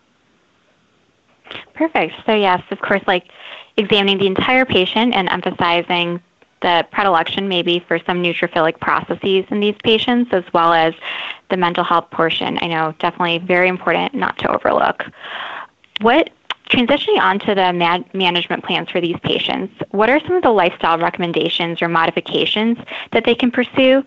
Perfect. 1.74 2.16
So 2.26 2.34
yes, 2.34 2.62
of 2.72 2.80
course, 2.80 3.04
like 3.08 3.30
examining 3.78 4.18
the 4.18 4.28
entire 4.28 4.66
patient 4.66 5.14
and 5.14 5.30
emphasizing 5.30 6.22
the 6.62 6.86
predilection 6.92 7.48
maybe 7.48 7.80
for 7.88 8.00
some 8.00 8.22
neutrophilic 8.22 8.80
processes 8.80 9.46
in 9.50 9.60
these 9.60 9.76
patients, 9.84 10.34
as 10.34 10.44
well 10.54 10.74
as 10.74 10.94
the 11.50 11.58
mental 11.58 11.84
health 11.84 12.10
portion. 12.10 12.58
I 12.62 12.68
know 12.68 12.96
definitely 13.00 13.38
very 13.38 13.70
important 13.70 14.16
not 14.16 14.38
to 14.40 14.52
overlook. 14.52 15.06
What 16.02 16.32
transitioning 16.69 17.19
on 17.19 17.39
to 17.39 17.55
the 17.55 17.74
man- 17.74 18.05
management 18.13 18.63
plans 18.63 18.89
for 18.89 19.01
these 19.01 19.17
patients, 19.24 19.74
what 19.91 20.09
are 20.09 20.19
some 20.21 20.36
of 20.36 20.43
the 20.43 20.51
lifestyle 20.51 20.97
recommendations 20.97 21.81
or 21.81 21.88
modifications 21.88 22.77
that 23.12 23.24
they 23.25 23.36
can 23.36 23.51
pursue? 23.51 24.03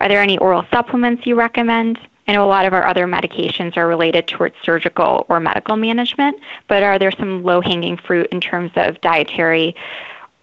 Are 0.00 0.08
there 0.08 0.22
any 0.22 0.38
oral 0.38 0.64
supplements 0.70 1.26
you 1.26 1.34
recommend? 1.34 1.98
I 2.26 2.32
know 2.32 2.44
a 2.44 2.46
lot 2.46 2.64
of 2.64 2.72
our 2.72 2.86
other 2.86 3.06
medications 3.06 3.76
are 3.76 3.88
related 3.88 4.28
towards 4.28 4.54
surgical 4.62 5.26
or 5.28 5.40
medical 5.40 5.76
management, 5.76 6.38
but 6.68 6.82
are 6.82 6.98
there 6.98 7.10
some 7.10 7.42
low 7.42 7.60
hanging 7.60 7.96
fruit 7.96 8.28
in 8.30 8.40
terms 8.40 8.70
of 8.76 9.00
dietary 9.00 9.74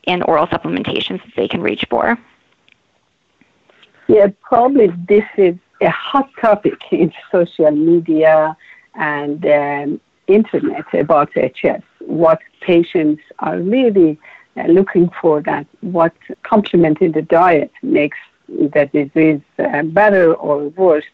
and 0.06 0.24
oral 0.24 0.48
supplementations 0.48 1.24
that 1.24 1.34
they 1.36 1.48
can 1.48 1.62
reach 1.62 1.86
for? 1.90 2.18
Yeah, 4.08 4.28
probably 4.42 4.88
this 5.08 5.26
is 5.38 5.56
a 5.82 5.90
hot 5.90 6.30
topic 6.40 6.76
in 6.92 7.14
social 7.32 7.72
media 7.72 8.56
and 8.96 9.46
um, 9.46 10.02
internet 10.28 10.86
about 10.94 11.30
HS. 11.34 11.84
What 12.00 12.40
patients 12.62 13.22
are 13.40 13.60
really 13.60 14.20
uh, 14.58 14.64
looking 14.64 15.10
for 15.22 15.42
that 15.42 15.68
what 15.82 16.14
complement 16.44 17.02
in 17.02 17.12
the 17.12 17.22
diet 17.22 17.72
makes 17.84 18.18
the 18.48 18.90
disease 18.94 19.42
uh, 19.60 19.84
better 19.84 20.34
or 20.34 20.70
worse, 20.70 21.06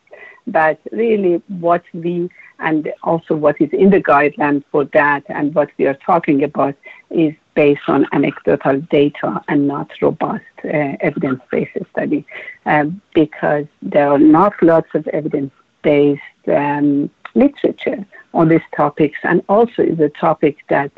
but 0.47 0.79
really 0.91 1.41
what 1.47 1.83
we 1.93 2.29
and 2.59 2.91
also 3.03 3.35
what 3.35 3.59
is 3.59 3.69
in 3.73 3.89
the 3.89 4.01
guidelines 4.01 4.63
for 4.71 4.85
that 4.85 5.23
and 5.27 5.53
what 5.53 5.69
we 5.77 5.85
are 5.85 5.97
talking 6.05 6.43
about 6.43 6.75
is 7.09 7.33
based 7.55 7.81
on 7.87 8.05
anecdotal 8.13 8.79
data 8.81 9.41
and 9.47 9.67
not 9.67 9.89
robust 10.01 10.43
uh, 10.63 10.95
evidence-based 11.01 11.77
study 11.91 12.25
um, 12.65 13.01
because 13.13 13.65
there 13.81 14.09
are 14.09 14.19
not 14.19 14.53
lots 14.61 14.87
of 14.93 15.07
evidence-based 15.09 16.21
um, 16.47 17.09
literature 17.35 18.05
on 18.33 18.49
these 18.49 18.61
topics 18.75 19.19
and 19.23 19.43
also 19.49 19.81
is 19.83 19.99
a 19.99 20.09
topic 20.09 20.57
that 20.69 20.91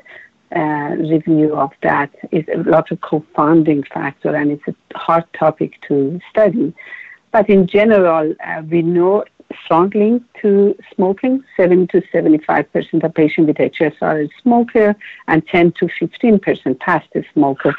uh, 0.55 0.95
review 0.97 1.55
of 1.55 1.71
that 1.83 2.11
is 2.31 2.45
a 2.53 2.57
lot 2.69 2.91
of 2.91 3.01
confounding 3.01 3.83
factor 3.83 4.35
and 4.35 4.51
it's 4.51 4.67
a 4.67 4.97
hard 4.97 5.25
topic 5.33 5.73
to 5.87 6.19
study. 6.29 6.73
But 7.31 7.49
in 7.49 7.67
general, 7.67 8.33
uh, 8.45 8.61
we 8.69 8.81
know 8.81 9.25
strong 9.63 9.89
link 9.93 10.23
to 10.41 10.75
smoking. 10.93 11.43
70 11.57 11.87
to 11.87 12.07
75 12.11 12.71
percent 12.71 13.03
of 13.03 13.13
patients 13.13 13.47
with 13.47 13.57
HSR 13.57 14.25
a 14.25 14.41
smoker, 14.41 14.95
and 15.27 15.45
10 15.47 15.73
to 15.73 15.89
15 15.99 16.39
percent 16.39 16.79
past 16.79 17.07
a 17.15 17.23
smoker. 17.33 17.75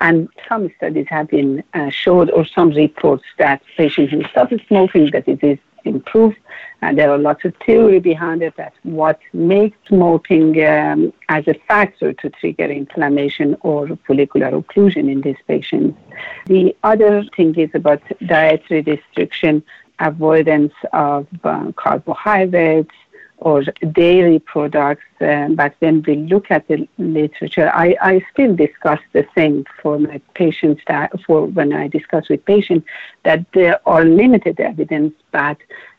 And 0.00 0.28
some 0.48 0.70
studies 0.76 1.06
have 1.08 1.28
been 1.28 1.64
uh, 1.74 1.90
showed, 1.90 2.30
or 2.30 2.44
some 2.44 2.70
reports 2.70 3.24
that 3.38 3.62
patients 3.76 4.12
who 4.12 4.22
started 4.24 4.62
smoking, 4.68 5.10
that 5.12 5.26
it 5.26 5.42
is 5.42 5.58
improved. 5.84 6.36
And 6.82 6.98
there 6.98 7.10
are 7.10 7.18
lots 7.18 7.44
of 7.44 7.54
theory 7.64 8.00
behind 8.00 8.42
it 8.42 8.56
that 8.56 8.74
what 8.82 9.18
makes 9.32 9.78
smoking 9.88 10.62
um, 10.66 11.12
as 11.28 11.48
a 11.48 11.54
factor 11.66 12.12
to 12.12 12.30
trigger 12.30 12.66
inflammation 12.66 13.56
or 13.60 13.88
follicular 14.06 14.50
occlusion 14.50 15.10
in 15.10 15.22
these 15.22 15.36
patients. 15.48 15.98
The 16.46 16.76
other 16.82 17.24
thing 17.34 17.54
is 17.54 17.70
about 17.74 18.02
dietary 18.26 18.82
restriction 18.82 19.62
avoidance 19.98 20.74
of 20.92 21.26
uh, 21.44 21.72
carbohydrates 21.72 22.94
or 23.38 23.62
dairy 23.92 24.38
products. 24.38 25.04
Uh, 25.20 25.48
but 25.50 25.74
when 25.80 26.02
we 26.02 26.16
look 26.16 26.50
at 26.50 26.66
the 26.68 26.88
literature, 26.98 27.70
I, 27.74 27.96
I 28.00 28.24
still 28.32 28.54
discuss 28.54 29.00
the 29.12 29.26
same 29.34 29.64
for 29.82 29.98
my 29.98 30.20
patients 30.34 30.82
that 30.88 31.12
for 31.26 31.46
when 31.46 31.72
I 31.72 31.88
discuss 31.88 32.28
with 32.28 32.44
patients 32.44 32.86
that 33.24 33.44
there 33.52 33.80
are 33.86 34.04
limited 34.04 34.58
evidence, 34.60 35.14
but 35.32 35.58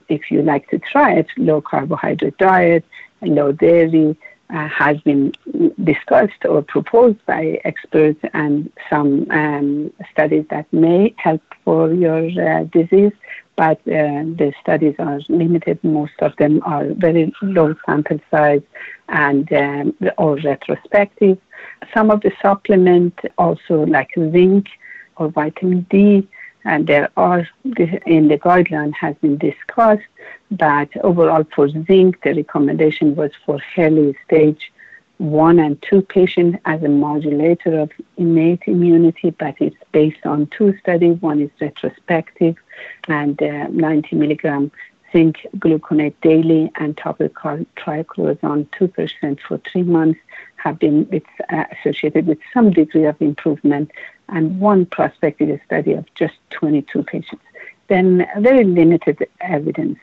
if 0.10 0.32
you 0.32 0.42
like 0.42 0.70
to 0.70 0.80
try 0.80 1.14
it, 1.14 1.28
low 1.38 1.62
carbohydrate 1.62 2.38
diet, 2.38 2.86
and 3.22 3.36
low 3.36 3.52
dairy, 3.52 4.18
uh, 4.50 4.68
has 4.70 4.98
been 5.02 5.34
discussed 5.84 6.46
or 6.46 6.62
proposed 6.62 7.24
by 7.26 7.60
experts 7.66 8.20
and 8.34 8.72
some 8.90 9.30
um, 9.32 9.92
studies 10.12 10.46
that 10.50 10.72
may 10.72 11.14
help 11.18 11.42
for 11.66 11.94
your 11.94 12.26
uh, 12.42 12.64
disease 12.66 13.12
but 13.58 13.80
uh, 13.88 14.22
the 14.40 14.54
studies 14.62 14.96
are 15.00 15.20
limited. 15.28 15.84
Most 15.84 16.14
of 16.20 16.36
them 16.38 16.62
are 16.64 16.86
very 16.94 17.34
low 17.42 17.76
sample 17.86 18.20
size 18.32 18.62
and 19.10 19.52
um, 19.52 19.96
retrospective. 20.44 21.38
Some 21.94 22.12
of 22.12 22.22
the 22.22 22.32
supplement 22.42 23.20
also 23.38 23.86
like 23.86 24.12
zinc 24.16 24.68
or 25.18 25.30
vitamin 25.30 25.88
D, 25.90 26.28
and 26.66 26.86
there 26.86 27.10
are 27.18 27.48
in 28.06 28.28
the 28.28 28.38
guideline 28.38 28.94
has 28.94 29.16
been 29.22 29.38
discussed. 29.38 30.08
But 30.52 30.90
overall, 31.04 31.44
for 31.56 31.68
zinc, 31.68 32.22
the 32.24 32.36
recommendation 32.36 33.16
was 33.16 33.32
for 33.46 33.60
early 33.78 34.16
stage 34.26 34.72
one 35.18 35.60
and 35.60 35.82
two 35.82 36.02
patients 36.02 36.60
as 36.66 36.84
a 36.84 36.90
modulator 36.90 37.80
of 37.80 37.92
innate 38.18 38.62
immunity, 38.68 39.32
but 39.32 39.56
it's 39.60 39.76
based 39.92 40.26
on 40.26 40.48
two 40.48 40.78
studies. 40.80 41.20
One 41.22 41.42
is 41.42 41.50
retrospective 41.60 42.56
and 43.08 43.42
uh, 43.42 43.68
90 43.70 44.16
milligram 44.16 44.72
zinc 45.12 45.38
gluconate 45.58 46.14
daily 46.22 46.72
and 46.76 46.98
topical 46.98 47.66
triclosan 47.78 48.68
2% 48.70 49.40
for 49.48 49.60
three 49.72 49.84
months 49.84 50.20
have 50.58 50.78
been 50.80 51.08
with, 51.10 51.24
uh, 51.50 51.64
associated 51.80 52.28
with 52.28 52.40
some 52.54 52.72
degree 52.72 53.06
of 53.06 53.20
improvement 53.22 53.92
and 54.30 54.60
one 54.60 54.86
prospective 54.86 55.60
study 55.66 55.94
of 55.94 56.06
just 56.16 56.36
22 56.52 57.04
patients. 57.04 57.44
Then 57.88 58.28
very 58.40 58.66
limited 58.66 59.28
evidence 59.40 59.98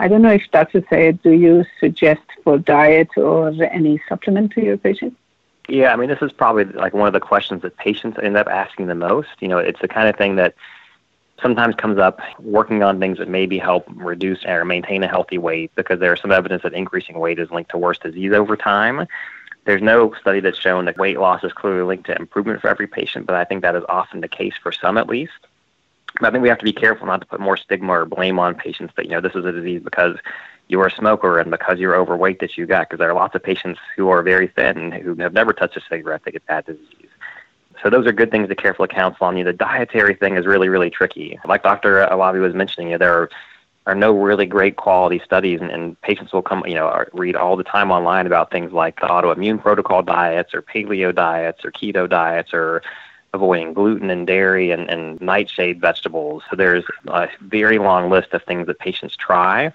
I 0.00 0.08
don't 0.08 0.22
know 0.22 0.32
if 0.32 0.50
Dr. 0.50 0.82
Sayed, 0.88 1.22
do 1.22 1.32
you 1.32 1.62
suggest 1.78 2.22
for 2.42 2.56
diet 2.56 3.10
or 3.18 3.52
any 3.62 4.00
supplement 4.08 4.50
to 4.52 4.64
your 4.64 4.78
patients? 4.78 5.16
Yeah, 5.68 5.92
I 5.92 5.96
mean, 5.96 6.08
this 6.08 6.22
is 6.22 6.32
probably 6.32 6.64
like 6.64 6.94
one 6.94 7.06
of 7.06 7.12
the 7.12 7.20
questions 7.20 7.60
that 7.62 7.76
patients 7.76 8.18
end 8.20 8.34
up 8.38 8.48
asking 8.48 8.86
the 8.86 8.94
most. 8.94 9.28
You 9.40 9.48
know, 9.48 9.58
it's 9.58 9.78
the 9.82 9.88
kind 9.88 10.08
of 10.08 10.16
thing 10.16 10.36
that 10.36 10.54
sometimes 11.42 11.74
comes 11.74 11.98
up 11.98 12.18
working 12.38 12.82
on 12.82 12.98
things 12.98 13.18
that 13.18 13.28
maybe 13.28 13.58
help 13.58 13.84
reduce 13.94 14.42
or 14.46 14.64
maintain 14.64 15.02
a 15.02 15.06
healthy 15.06 15.36
weight 15.36 15.70
because 15.74 16.00
there's 16.00 16.22
some 16.22 16.32
evidence 16.32 16.62
that 16.62 16.72
increasing 16.72 17.18
weight 17.18 17.38
is 17.38 17.50
linked 17.50 17.70
to 17.72 17.78
worse 17.78 17.98
disease 17.98 18.32
over 18.32 18.56
time. 18.56 19.06
There's 19.66 19.82
no 19.82 20.14
study 20.18 20.40
that's 20.40 20.58
shown 20.58 20.86
that 20.86 20.96
weight 20.96 21.20
loss 21.20 21.44
is 21.44 21.52
clearly 21.52 21.82
linked 21.82 22.06
to 22.06 22.16
improvement 22.16 22.62
for 22.62 22.68
every 22.68 22.86
patient, 22.86 23.26
but 23.26 23.36
I 23.36 23.44
think 23.44 23.60
that 23.60 23.76
is 23.76 23.84
often 23.86 24.22
the 24.22 24.28
case 24.28 24.54
for 24.62 24.72
some 24.72 24.96
at 24.96 25.08
least. 25.08 25.46
I 26.22 26.30
think 26.30 26.42
we 26.42 26.48
have 26.48 26.58
to 26.58 26.64
be 26.64 26.72
careful 26.72 27.06
not 27.06 27.20
to 27.20 27.26
put 27.26 27.40
more 27.40 27.56
stigma 27.56 27.92
or 27.92 28.04
blame 28.04 28.38
on 28.38 28.54
patients 28.54 28.92
that, 28.96 29.06
you 29.06 29.12
know, 29.12 29.20
this 29.20 29.34
is 29.34 29.44
a 29.44 29.52
disease 29.52 29.80
because 29.82 30.16
you're 30.68 30.86
a 30.86 30.90
smoker 30.90 31.38
and 31.38 31.50
because 31.50 31.78
you're 31.78 31.96
overweight 31.96 32.40
that 32.40 32.56
you 32.56 32.66
got, 32.66 32.88
because 32.88 32.98
there 32.98 33.10
are 33.10 33.14
lots 33.14 33.34
of 33.34 33.42
patients 33.42 33.80
who 33.96 34.08
are 34.08 34.22
very 34.22 34.46
thin 34.46 34.78
and 34.78 34.94
who 34.94 35.14
have 35.16 35.32
never 35.32 35.52
touched 35.52 35.76
a 35.76 35.80
cigarette 35.88 36.22
that 36.24 36.32
get 36.32 36.46
that 36.48 36.66
disease. 36.66 37.08
So 37.82 37.90
those 37.90 38.06
are 38.06 38.12
good 38.12 38.30
things 38.30 38.48
to 38.48 38.54
carefully 38.54 38.88
counsel 38.88 39.26
on 39.26 39.36
you. 39.36 39.44
The 39.44 39.52
dietary 39.52 40.14
thing 40.14 40.36
is 40.36 40.46
really, 40.46 40.68
really 40.68 40.90
tricky. 40.90 41.38
Like 41.44 41.62
Dr. 41.62 42.06
Alavi 42.06 42.40
was 42.40 42.54
mentioning, 42.54 42.88
you 42.88 42.94
know, 42.94 42.98
there 42.98 43.14
are, 43.14 43.30
are 43.86 43.94
no 43.94 44.12
really 44.12 44.46
great 44.46 44.76
quality 44.76 45.20
studies, 45.24 45.60
and, 45.60 45.70
and 45.70 46.00
patients 46.02 46.32
will 46.32 46.42
come, 46.42 46.62
you 46.66 46.74
know, 46.74 47.04
read 47.14 47.36
all 47.36 47.56
the 47.56 47.64
time 47.64 47.90
online 47.90 48.26
about 48.26 48.50
things 48.50 48.72
like 48.72 49.00
the 49.00 49.06
autoimmune 49.06 49.60
protocol 49.60 50.02
diets 50.02 50.52
or 50.52 50.62
paleo 50.62 51.14
diets 51.14 51.64
or 51.64 51.72
keto 51.72 52.08
diets 52.08 52.52
or 52.52 52.82
avoiding 53.32 53.72
gluten 53.72 54.10
and 54.10 54.26
dairy 54.26 54.70
and, 54.70 54.88
and 54.90 55.20
nightshade 55.20 55.80
vegetables. 55.80 56.42
So 56.50 56.56
there's 56.56 56.84
a 57.06 57.28
very 57.40 57.78
long 57.78 58.10
list 58.10 58.32
of 58.32 58.42
things 58.42 58.66
that 58.66 58.78
patients 58.78 59.16
try 59.16 59.72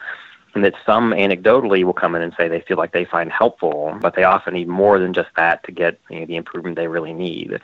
and 0.55 0.63
that 0.63 0.73
some 0.85 1.11
anecdotally 1.11 1.83
will 1.83 1.93
come 1.93 2.15
in 2.15 2.21
and 2.21 2.33
say 2.37 2.47
they 2.47 2.61
feel 2.61 2.77
like 2.77 2.93
they 2.93 3.05
find 3.05 3.31
helpful, 3.31 3.97
but 4.01 4.15
they 4.15 4.23
often 4.23 4.53
need 4.53 4.69
more 4.69 4.99
than 4.99 5.13
just 5.13 5.29
that 5.35 5.63
to 5.65 5.71
get 5.71 5.99
you 6.09 6.21
know, 6.21 6.25
the 6.25 6.37
improvement 6.37 6.77
they 6.77 6.87
really 6.87 7.13
need. 7.13 7.59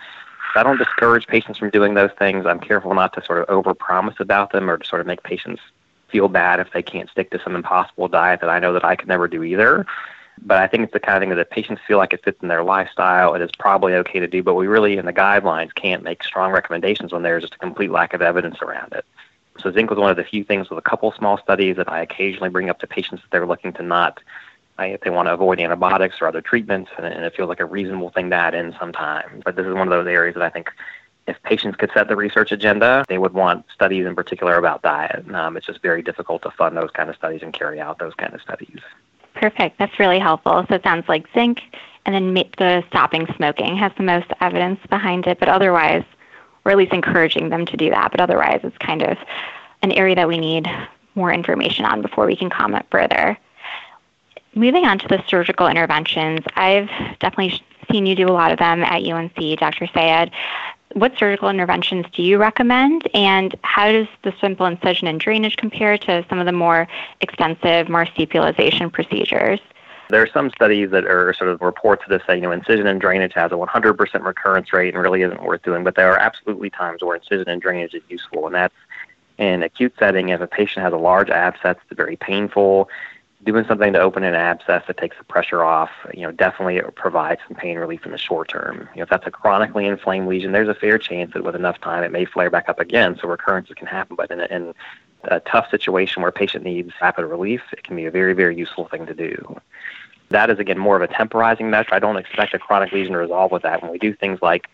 I 0.56 0.64
don't 0.64 0.78
discourage 0.78 1.28
patients 1.28 1.58
from 1.58 1.70
doing 1.70 1.94
those 1.94 2.12
things. 2.20 2.46
I'm 2.46 2.60
careful 2.60 2.94
not 2.94 3.14
to 3.14 3.24
sort 3.24 3.48
of 3.48 3.64
overpromise 3.64 4.20
about 4.20 4.52
them 4.52 4.70
or 4.70 4.78
to 4.78 4.86
sort 4.86 5.00
of 5.00 5.08
make 5.08 5.24
patients 5.24 5.62
feel 6.10 6.28
bad 6.28 6.60
if 6.60 6.74
they 6.74 6.84
can't 6.84 7.10
stick 7.10 7.32
to 7.32 7.42
some 7.42 7.56
impossible 7.56 8.10
diet 8.10 8.42
that 8.42 8.50
I 8.50 8.60
know 8.60 8.74
that 8.74 8.84
I 8.84 8.98
could 8.98 9.08
never 9.08 9.30
do 9.30 9.44
either. 9.44 9.86
But 10.44 10.58
I 10.58 10.68
think 10.68 10.84
it's 10.84 10.94
the 10.94 11.00
kind 11.00 11.18
of 11.18 11.22
thing 11.22 11.30
that 11.30 11.40
if 11.40 11.50
patients 11.50 11.82
feel 11.88 11.98
like 11.98 12.14
it 12.14 12.24
fits 12.24 12.42
in 12.42 12.48
their 12.48 12.64
lifestyle, 12.64 13.36
it 13.36 13.42
is 13.42 13.52
probably 13.60 13.94
okay 13.96 14.20
to 14.20 14.28
do. 14.28 14.42
But 14.42 14.56
we 14.56 14.68
really, 14.68 14.98
in 14.98 15.06
the 15.06 15.14
guidelines, 15.14 15.74
can't 15.76 16.04
make 16.04 16.24
strong 16.24 16.52
recommendations 16.52 17.14
when 17.14 17.22
there's 17.22 17.44
just 17.44 17.56
a 17.56 17.60
complete 17.60 17.92
lack 17.92 18.14
of 18.14 18.22
evidence 18.22 18.62
around 18.62 18.94
it. 18.94 19.06
So 19.60 19.72
zinc 19.72 19.90
was 19.90 20.00
one 20.00 20.10
of 20.10 20.18
the 20.18 20.24
few 20.24 20.44
things 20.44 20.70
with 20.70 20.80
a 20.80 20.82
couple 20.82 21.12
small 21.12 21.38
studies 21.38 21.76
that 21.76 21.92
I 21.92 22.02
occasionally 22.02 22.50
bring 22.50 22.70
up 22.70 22.80
to 22.80 22.88
patients 22.88 23.22
that 23.22 23.32
they're 23.32 23.46
looking 23.46 23.74
to 23.74 23.84
not, 23.84 24.20
if 24.80 25.02
they 25.02 25.10
want 25.12 25.28
to 25.28 25.34
avoid 25.34 25.60
antibiotics 25.60 26.22
or 26.22 26.28
other 26.28 26.42
treatments, 26.42 26.90
and, 26.98 27.06
it 27.06 27.36
feels 27.36 27.50
like 27.50 27.60
a 27.60 27.66
reasonable 27.66 28.10
thing 28.10 28.30
to 28.32 28.36
add 28.36 28.56
in 28.56 28.74
sometimes. 28.80 29.44
But 29.46 29.56
this 29.56 29.68
is 29.68 29.74
one 29.74 29.88
of 29.88 29.92
those 29.92 30.08
areas 30.08 30.34
that 30.36 30.44
I 30.44 30.50
think 30.50 30.72
if 31.28 31.42
patients 31.44 31.76
could 31.76 31.92
set 31.94 32.08
the 32.08 32.16
research 32.16 32.52
agenda, 32.52 33.06
they 33.08 33.20
would 33.20 33.34
want 33.34 33.66
studies 33.72 34.08
in 34.08 34.16
particular 34.16 34.56
about 34.56 34.82
diet. 34.82 35.30
Um, 35.34 35.56
it's 35.56 35.68
just 35.68 35.82
very 35.84 36.02
difficult 36.02 36.42
to 36.44 36.52
fund 36.52 36.76
those 36.76 36.90
kind 36.92 37.10
of 37.10 37.16
studies 37.16 37.42
and 37.44 37.54
carry 37.54 37.80
out 37.80 38.00
those 38.00 38.16
kind 38.16 38.34
of 38.34 38.42
studies. 38.42 38.80
Perfect. 39.42 39.80
That's 39.80 40.00
really 40.00 40.20
helpful. 40.20 40.66
So 40.70 40.76
it 40.76 40.84
sounds 40.84 41.10
like 41.10 41.26
zinc 41.34 41.64
and 42.06 42.16
then 42.16 42.34
the 42.34 42.84
stopping 42.90 43.28
smoking 43.36 43.76
has 43.76 43.92
the 43.98 44.04
most 44.04 44.28
evidence 44.40 44.80
behind 44.88 45.26
it, 45.28 45.40
but 45.40 45.50
otherwise, 45.50 46.04
or 46.64 46.72
at 46.72 46.78
least 46.78 46.94
encouraging 46.94 47.50
them 47.50 47.66
to 47.66 47.76
do 47.76 47.90
that, 47.90 48.12
but 48.12 48.22
otherwise, 48.22 48.62
it's 48.64 48.78
kind 48.78 49.02
of 49.02 49.18
an 49.82 49.92
area 49.92 50.16
that 50.16 50.28
we 50.28 50.38
need 50.38 50.68
more 51.16 51.34
information 51.34 51.86
on 51.86 52.02
before 52.02 52.26
we 52.28 52.36
can 52.36 52.50
comment 52.50 52.86
further. 52.92 53.38
moving 54.54 54.86
on 54.86 55.00
to 55.00 55.08
the 55.08 55.24
surgical 55.28 55.68
interventions, 55.68 56.42
I've 56.56 56.90
definitely 57.20 57.62
seen 57.92 58.06
you 58.06 58.16
do 58.16 58.28
a 58.28 58.32
lot 58.34 58.52
of 58.52 58.60
them 58.60 58.84
at 58.84 59.04
UNC, 59.04 59.60
Dr. 59.60 59.88
Sayed. 59.88 60.32
What 60.94 61.18
surgical 61.18 61.50
interventions 61.50 62.06
do 62.12 62.22
you 62.22 62.38
recommend, 62.38 63.10
and 63.14 63.56
how 63.62 63.92
does 63.92 64.08
the 64.24 64.34
simple 64.42 64.66
incision 64.66 65.08
and 65.08 65.20
drainage 65.20 65.56
compare 65.56 65.98
to 65.98 66.26
some 66.30 66.40
of 66.40 66.46
the 66.46 66.52
more 66.52 66.88
extensive 67.22 67.88
marsupialization 67.88 68.92
procedures? 68.92 69.60
There 70.10 70.22
are 70.22 70.28
some 70.28 70.50
studies 70.50 70.92
that 70.92 71.06
are 71.06 71.34
sort 71.34 71.50
of 71.50 71.62
reports 71.62 72.04
that 72.10 72.22
say, 72.28 72.36
you 72.36 72.42
know, 72.42 72.52
incision 72.52 72.88
and 72.88 73.00
drainage 73.00 73.34
has 73.36 73.54
a 73.54 73.56
100% 73.56 74.26
recurrence 74.26 74.74
rate 74.74 74.94
and 74.94 75.02
really 75.02 75.22
isn't 75.22 75.42
worth 75.42 75.64
doing, 75.64 75.86
but 75.86 75.96
there 75.96 76.12
are 76.12 76.20
absolutely 76.20 76.70
times 76.70 77.02
where 77.02 77.16
incision 77.16 77.48
and 77.48 77.62
drainage 77.62 77.94
is 77.94 78.04
useful, 78.10 78.46
and 78.46 78.56
that's 78.56 78.76
in 79.38 79.64
acute 79.64 79.94
setting 79.98 80.30
if 80.30 80.42
a 80.42 80.48
patient 80.48 80.84
has 80.84 80.92
a 80.92 80.98
large 80.98 81.30
abscess 81.30 81.78
that's 81.90 81.98
very 81.98 82.18
painful 82.18 82.90
doing 83.44 83.66
something 83.68 83.94
to 83.94 84.00
open 84.00 84.24
an 84.24 84.36
abscess 84.36 84.84
that 84.88 84.98
takes 84.98 85.18
the 85.18 85.24
pressure 85.24 85.64
off, 85.64 85.90
you 86.14 86.22
know, 86.22 86.32
definitely 86.32 86.80
provides 86.96 87.42
some 87.48 87.58
pain 87.58 87.78
relief 87.78 88.06
in 88.06 88.12
the 88.12 88.18
short 88.18 88.50
term. 88.50 88.88
You 88.94 88.98
know, 88.98 89.04
if 89.04 89.10
that's 89.10 89.26
a 89.26 89.32
chronically 89.32 89.86
inflamed 89.88 90.28
lesion, 90.28 90.52
there's 90.52 90.68
a 90.70 90.76
fair 90.76 90.98
chance 90.98 91.34
that 91.34 91.44
with 91.44 91.56
enough 91.56 91.80
time 91.82 92.04
it 92.04 92.12
may 92.12 92.26
flare 92.26 92.50
back 92.50 92.70
up 92.70 92.80
again, 92.80 93.18
so 93.20 93.28
recurrences 93.28 93.76
can 93.76 93.88
happen. 93.88 94.16
But 94.16 94.30
in 94.30 94.42
a, 94.42 94.46
in 94.46 94.74
a 95.24 95.40
tough 95.40 95.70
situation 95.72 96.22
where 96.22 96.30
a 96.30 96.34
patient 96.34 96.64
needs 96.64 96.92
rapid 97.02 97.26
relief, 97.26 97.62
it 97.72 97.84
can 97.84 97.96
be 97.96 98.06
a 98.06 98.12
very, 98.12 98.34
very 98.34 98.56
useful 98.56 98.88
thing 98.88 99.06
to 99.08 99.14
do. 99.14 99.60
That 100.30 100.50
is, 100.50 100.60
again, 100.60 100.78
more 100.78 100.96
of 100.96 101.02
a 101.02 101.08
temporizing 101.08 101.70
measure. 101.70 101.94
I 101.94 102.00
don't 102.00 102.18
expect 102.18 102.54
a 102.54 102.60
chronic 102.60 102.92
lesion 102.92 103.14
to 103.14 103.20
resolve 103.20 103.52
with 103.52 103.64
that. 103.64 103.82
When 103.82 103.92
we 103.92 103.98
do 103.98 104.14
things 104.14 104.40
like 104.42 104.70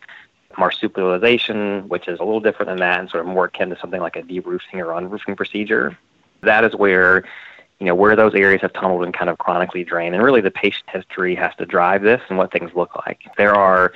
marsupialization, 0.54 1.88
which 1.88 2.08
is 2.08 2.20
a 2.20 2.24
little 2.24 2.40
different 2.40 2.70
than 2.70 2.80
that 2.80 3.00
and 3.00 3.10
sort 3.10 3.22
of 3.22 3.28
more 3.28 3.46
akin 3.46 3.70
to 3.70 3.80
something 3.80 4.02
like 4.02 4.16
a 4.16 4.22
deroofing 4.22 4.76
or 4.76 4.94
unroofing 4.94 5.36
procedure, 5.36 5.98
that 6.42 6.64
is 6.64 6.76
where 6.76 7.24
you 7.80 7.86
know, 7.86 7.96
where 7.96 8.16
those 8.16 8.34
areas 8.34 8.62
have 8.62 8.74
tunneled 8.74 9.04
and 9.04 9.14
kind 9.14 9.30
of 9.30 9.38
chronically 9.38 9.84
drained. 9.84 10.16
And 10.16 10.24
really 10.24 10.42
the 10.42 10.52
patient 10.52 10.90
history 10.90 11.36
has 11.36 11.54
to 11.58 11.66
drive 11.66 12.02
this 12.02 12.22
and 12.30 12.38
what 12.38 12.52
things 12.52 12.72
look 12.74 12.96
like. 12.96 13.22
There 13.38 13.54
are 13.54 13.94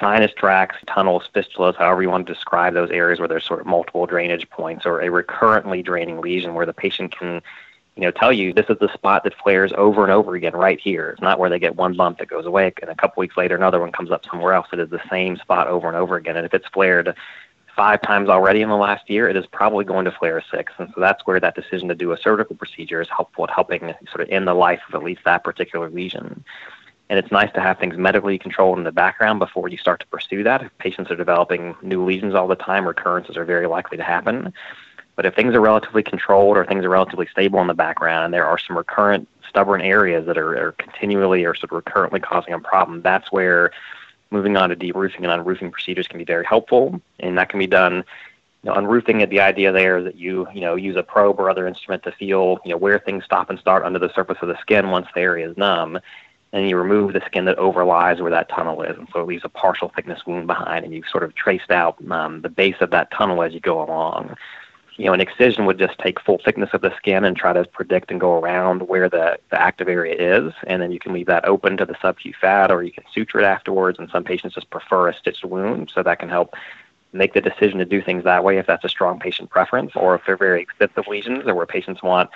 sinus 0.00 0.32
tracts, 0.32 0.78
tunnels, 0.86 1.28
fistulas, 1.34 1.76
however 1.76 2.02
you 2.02 2.08
want 2.08 2.26
to 2.26 2.32
describe 2.32 2.74
those 2.74 2.90
areas 2.90 3.18
where 3.18 3.28
there's 3.28 3.44
sort 3.44 3.60
of 3.60 3.66
multiple 3.66 4.06
drainage 4.06 4.48
points 4.50 4.86
or 4.86 5.00
a 5.00 5.10
recurrently 5.10 5.82
draining 5.82 6.20
lesion 6.20 6.54
where 6.54 6.66
the 6.66 6.72
patient 6.72 7.16
can, 7.16 7.42
you 7.96 8.02
know, 8.02 8.10
tell 8.10 8.32
you 8.32 8.52
this 8.52 8.66
is 8.70 8.78
the 8.78 8.92
spot 8.94 9.24
that 9.24 9.34
flares 9.42 9.72
over 9.76 10.04
and 10.04 10.12
over 10.12 10.34
again 10.34 10.52
right 10.52 10.80
here. 10.80 11.10
It's 11.10 11.20
not 11.20 11.38
where 11.38 11.50
they 11.50 11.58
get 11.58 11.76
one 11.76 11.96
bump 11.96 12.18
that 12.18 12.28
goes 12.28 12.46
away 12.46 12.72
and 12.80 12.90
a 12.90 12.94
couple 12.94 13.20
weeks 13.20 13.36
later 13.36 13.56
another 13.56 13.80
one 13.80 13.92
comes 13.92 14.10
up 14.10 14.24
somewhere 14.24 14.54
else. 14.54 14.68
It 14.72 14.78
is 14.78 14.88
the 14.88 15.02
same 15.10 15.36
spot 15.36 15.66
over 15.66 15.88
and 15.88 15.96
over 15.96 16.16
again. 16.16 16.36
And 16.36 16.46
if 16.46 16.54
it's 16.54 16.68
flared 16.68 17.14
five 17.78 18.02
times 18.02 18.28
already 18.28 18.60
in 18.60 18.68
the 18.68 18.76
last 18.76 19.08
year, 19.08 19.28
it 19.28 19.36
is 19.36 19.46
probably 19.46 19.84
going 19.84 20.04
to 20.04 20.10
flare 20.10 20.42
six. 20.50 20.72
And 20.78 20.90
so 20.92 21.00
that's 21.00 21.24
where 21.26 21.38
that 21.38 21.54
decision 21.54 21.86
to 21.88 21.94
do 21.94 22.10
a 22.10 22.18
surgical 22.18 22.56
procedure 22.56 23.00
is 23.00 23.08
helpful 23.08 23.44
at 23.44 23.50
helping 23.50 23.94
sort 24.10 24.20
of 24.20 24.28
end 24.30 24.48
the 24.48 24.54
life 24.54 24.80
of 24.88 24.96
at 24.96 25.04
least 25.04 25.20
that 25.24 25.44
particular 25.44 25.88
lesion. 25.88 26.44
And 27.08 27.20
it's 27.20 27.30
nice 27.30 27.52
to 27.52 27.60
have 27.60 27.78
things 27.78 27.96
medically 27.96 28.36
controlled 28.36 28.78
in 28.78 28.84
the 28.84 28.90
background 28.90 29.38
before 29.38 29.68
you 29.68 29.78
start 29.78 30.00
to 30.00 30.06
pursue 30.08 30.42
that. 30.42 30.60
If 30.60 30.76
patients 30.78 31.08
are 31.12 31.16
developing 31.16 31.76
new 31.80 32.04
lesions 32.04 32.34
all 32.34 32.48
the 32.48 32.56
time, 32.56 32.84
recurrences 32.84 33.36
are 33.36 33.44
very 33.44 33.68
likely 33.68 33.96
to 33.96 34.02
happen. 34.02 34.52
But 35.14 35.24
if 35.24 35.36
things 35.36 35.54
are 35.54 35.60
relatively 35.60 36.02
controlled 36.02 36.56
or 36.56 36.66
things 36.66 36.84
are 36.84 36.90
relatively 36.90 37.28
stable 37.30 37.60
in 37.60 37.68
the 37.68 37.74
background 37.74 38.24
and 38.24 38.34
there 38.34 38.46
are 38.46 38.58
some 38.58 38.76
recurrent 38.76 39.28
stubborn 39.48 39.82
areas 39.82 40.26
that 40.26 40.36
are, 40.36 40.56
are 40.58 40.72
continually 40.72 41.44
or 41.44 41.54
sort 41.54 41.70
of 41.70 41.76
recurrently 41.76 42.18
causing 42.18 42.54
a 42.54 42.58
problem, 42.58 43.02
that's 43.02 43.30
where 43.30 43.70
moving 44.30 44.56
on 44.56 44.70
to 44.70 44.76
deroofing 44.76 45.24
and 45.24 45.26
unroofing 45.26 45.70
procedures 45.70 46.06
can 46.06 46.18
be 46.18 46.24
very 46.24 46.44
helpful, 46.44 47.00
and 47.20 47.38
that 47.38 47.48
can 47.48 47.58
be 47.58 47.66
done. 47.66 48.04
You 48.62 48.70
know, 48.70 48.74
unroofing 48.74 49.20
it, 49.20 49.30
the 49.30 49.40
idea 49.40 49.72
there 49.72 49.98
is 49.98 50.04
that 50.04 50.16
you 50.16 50.48
you 50.52 50.60
know 50.60 50.74
use 50.74 50.96
a 50.96 51.02
probe 51.02 51.38
or 51.38 51.48
other 51.48 51.66
instrument 51.66 52.02
to 52.04 52.12
feel 52.12 52.58
you 52.64 52.72
know 52.72 52.76
where 52.76 52.98
things 52.98 53.24
stop 53.24 53.50
and 53.50 53.58
start 53.58 53.84
under 53.84 53.98
the 53.98 54.12
surface 54.14 54.38
of 54.42 54.48
the 54.48 54.58
skin 54.60 54.90
once 54.90 55.06
the 55.14 55.20
area 55.20 55.48
is 55.48 55.56
numb, 55.56 55.98
and 56.52 56.68
you 56.68 56.76
remove 56.76 57.12
the 57.12 57.22
skin 57.26 57.44
that 57.46 57.56
overlies 57.58 58.20
where 58.20 58.30
that 58.30 58.48
tunnel 58.48 58.82
is, 58.82 58.96
and 58.96 59.08
so 59.12 59.20
it 59.20 59.26
leaves 59.26 59.44
a 59.44 59.48
partial 59.48 59.92
thickness 59.94 60.26
wound 60.26 60.46
behind, 60.46 60.84
and 60.84 60.92
you've 60.92 61.08
sort 61.08 61.22
of 61.22 61.34
traced 61.34 61.70
out 61.70 61.96
um, 62.10 62.42
the 62.42 62.48
base 62.48 62.76
of 62.80 62.90
that 62.90 63.10
tunnel 63.10 63.42
as 63.42 63.52
you 63.52 63.60
go 63.60 63.82
along 63.82 64.36
you 64.98 65.04
know, 65.04 65.12
an 65.12 65.20
excision 65.20 65.64
would 65.64 65.78
just 65.78 65.96
take 66.00 66.20
full 66.20 66.40
thickness 66.44 66.70
of 66.72 66.80
the 66.80 66.94
skin 66.96 67.24
and 67.24 67.36
try 67.36 67.52
to 67.52 67.64
predict 67.64 68.10
and 68.10 68.20
go 68.20 68.36
around 68.36 68.88
where 68.88 69.08
the, 69.08 69.38
the 69.50 69.60
active 69.60 69.88
area 69.88 70.16
is. 70.18 70.52
And 70.66 70.82
then 70.82 70.90
you 70.90 70.98
can 70.98 71.12
leave 71.12 71.26
that 71.26 71.46
open 71.46 71.76
to 71.76 71.86
the 71.86 71.94
subacute 71.94 72.34
fat 72.34 72.72
or 72.72 72.82
you 72.82 72.90
can 72.90 73.04
suture 73.14 73.38
it 73.38 73.44
afterwards. 73.44 74.00
And 74.00 74.10
some 74.10 74.24
patients 74.24 74.56
just 74.56 74.70
prefer 74.70 75.08
a 75.08 75.14
stitched 75.14 75.44
wound. 75.44 75.92
So 75.94 76.02
that 76.02 76.18
can 76.18 76.28
help 76.28 76.54
make 77.12 77.32
the 77.32 77.40
decision 77.40 77.78
to 77.78 77.84
do 77.84 78.02
things 78.02 78.24
that 78.24 78.42
way 78.42 78.58
if 78.58 78.66
that's 78.66 78.84
a 78.84 78.88
strong 78.88 79.20
patient 79.20 79.50
preference 79.50 79.92
or 79.94 80.16
if 80.16 80.22
they're 80.26 80.36
very 80.36 80.60
extensive 80.60 81.06
lesions 81.06 81.46
or 81.46 81.54
where 81.54 81.64
patients 81.64 82.02
want 82.02 82.28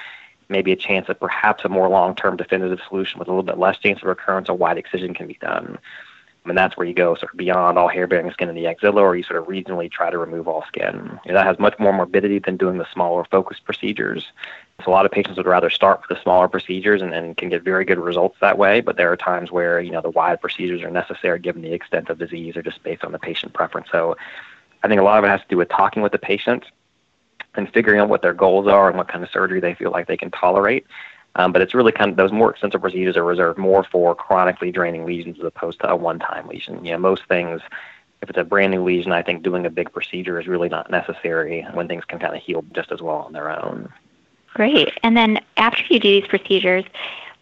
maybe 0.49 0.71
a 0.71 0.77
chance 0.77 1.11
at 1.11 1.19
perhaps 1.19 1.65
a 1.65 1.69
more 1.69 1.89
long-term 1.89 2.37
definitive 2.37 2.81
solution 2.89 3.19
with 3.19 3.27
a 3.27 3.31
little 3.31 3.43
bit 3.43 3.59
less 3.59 3.79
chance 3.79 4.01
of 4.03 4.09
recurrence, 4.09 4.49
a 4.49 4.55
wide 4.55 4.79
excision 4.79 5.15
can 5.15 5.27
be 5.27 5.39
done. 5.41 5.79
And 6.45 6.59
that's 6.59 6.77
where 6.77 6.87
you 6.87 6.93
go 6.95 7.15
sort 7.15 7.33
of 7.33 7.39
beyond 7.39 7.79
all 7.79 7.87
hair 7.87 8.09
bearing 8.09 8.31
skin 8.33 8.49
in 8.49 8.57
the 8.57 8.67
axilla, 8.67 9.01
or 9.01 9.15
you 9.15 9.23
sort 9.23 9.41
of 9.41 9.47
regionally 9.47 9.91
try 9.91 10.11
to 10.11 10.19
remove 10.19 10.49
all 10.49 10.65
skin. 10.67 11.21
You 11.25 11.33
know, 11.33 11.39
that 11.39 11.47
has 11.47 11.59
much 11.61 11.79
more 11.79 11.93
morbidity 11.93 12.41
than 12.41 12.57
doing 12.57 12.79
the 12.79 12.87
smaller 12.93 13.25
focused 13.25 13.65
procedures. 13.65 14.27
So 14.85 14.91
a 14.91 14.95
lot 14.95 15.07
of 15.07 15.13
patients 15.13 15.37
would 15.37 15.47
rather 15.47 15.71
start 15.71 16.01
with 16.01 16.17
the 16.17 16.21
smaller 16.21 16.49
procedures 16.49 17.01
and, 17.01 17.15
and 17.15 17.37
can 17.37 17.49
get 17.49 17.63
very 17.63 17.85
good 17.85 17.99
results 17.99 18.39
that 18.41 18.59
way. 18.59 18.81
But 18.81 18.97
there 18.97 19.13
are 19.13 19.17
times 19.17 19.53
where, 19.53 19.79
you 19.81 19.93
know, 19.93 20.01
the 20.01 20.11
wide 20.11 20.41
procedures 20.41 20.83
are 20.83 20.91
necessary 20.91 21.39
given 21.39 21.63
the 21.63 21.73
extent 21.73 22.11
of 22.11 22.19
disease 22.19 22.57
or 22.57 22.63
just 22.63 22.83
based 22.83 23.05
on 23.05 23.13
the 23.13 23.21
patient 23.21 23.53
preference. 23.53 23.89
So 23.93 24.17
I 24.83 24.89
think 24.89 25.01
a 25.01 25.05
lot 25.05 25.19
of 25.19 25.25
it 25.25 25.29
has 25.29 25.43
to 25.43 25.47
do 25.49 25.57
with 25.57 25.69
talking 25.69 26.03
with 26.03 26.11
the 26.11 26.19
patient 26.19 26.65
and 27.55 27.73
figuring 27.73 28.01
out 28.01 28.09
what 28.09 28.23
their 28.23 28.35
goals 28.35 28.67
are 28.67 28.89
and 28.89 28.99
what 28.99 29.09
kind 29.09 29.23
of 29.23 29.31
surgery 29.31 29.61
they 29.61 29.75
feel 29.75 29.93
like 29.93 30.09
they 30.09 30.17
can 30.17 30.31
tolerate. 30.31 30.87
Um, 31.37 31.53
but 31.53 31.63
it's 31.63 31.75
really 31.75 31.93
kind 31.93 32.11
of 32.11 32.17
those 32.17 32.33
more 32.33 32.51
extensive 32.51 32.81
procedures 32.81 33.17
are 33.17 33.25
reserved 33.25 33.59
more 33.59 33.85
for 33.85 34.15
chronically 34.15 34.71
draining 34.71 35.07
lesions 35.07 35.39
as 35.39 35.45
opposed 35.45 35.81
to 35.81 35.91
a 35.91 35.97
one-time 35.97 36.47
lesion. 36.47 36.85
You 36.85 36.93
know, 36.93 36.99
most 36.99 37.25
things, 37.27 37.63
if 38.21 38.29
it's 38.29 38.39
a 38.39 38.45
brand 38.45 38.73
new 38.73 38.85
lesion, 38.85 39.13
I 39.13 39.23
think 39.23 39.43
doing 39.43 39.65
a 39.65 39.71
big 39.71 39.93
procedure 39.93 40.39
is 40.39 40.47
really 40.47 40.69
not 40.69 40.91
necessary 40.91 41.67
when 41.73 41.89
things 41.89 42.05
can 42.05 42.19
kind 42.19 42.37
of 42.37 42.43
heal 42.43 42.65
just 42.75 42.93
as 42.93 43.01
well 43.01 43.17
on 43.17 43.33
their 43.33 43.51
own. 43.51 43.91
Great. 44.55 44.91
And 45.03 45.17
then 45.17 45.41
after 45.57 45.83
you 45.89 45.99
do 45.99 46.21
these 46.21 46.29
procedures 46.29 46.85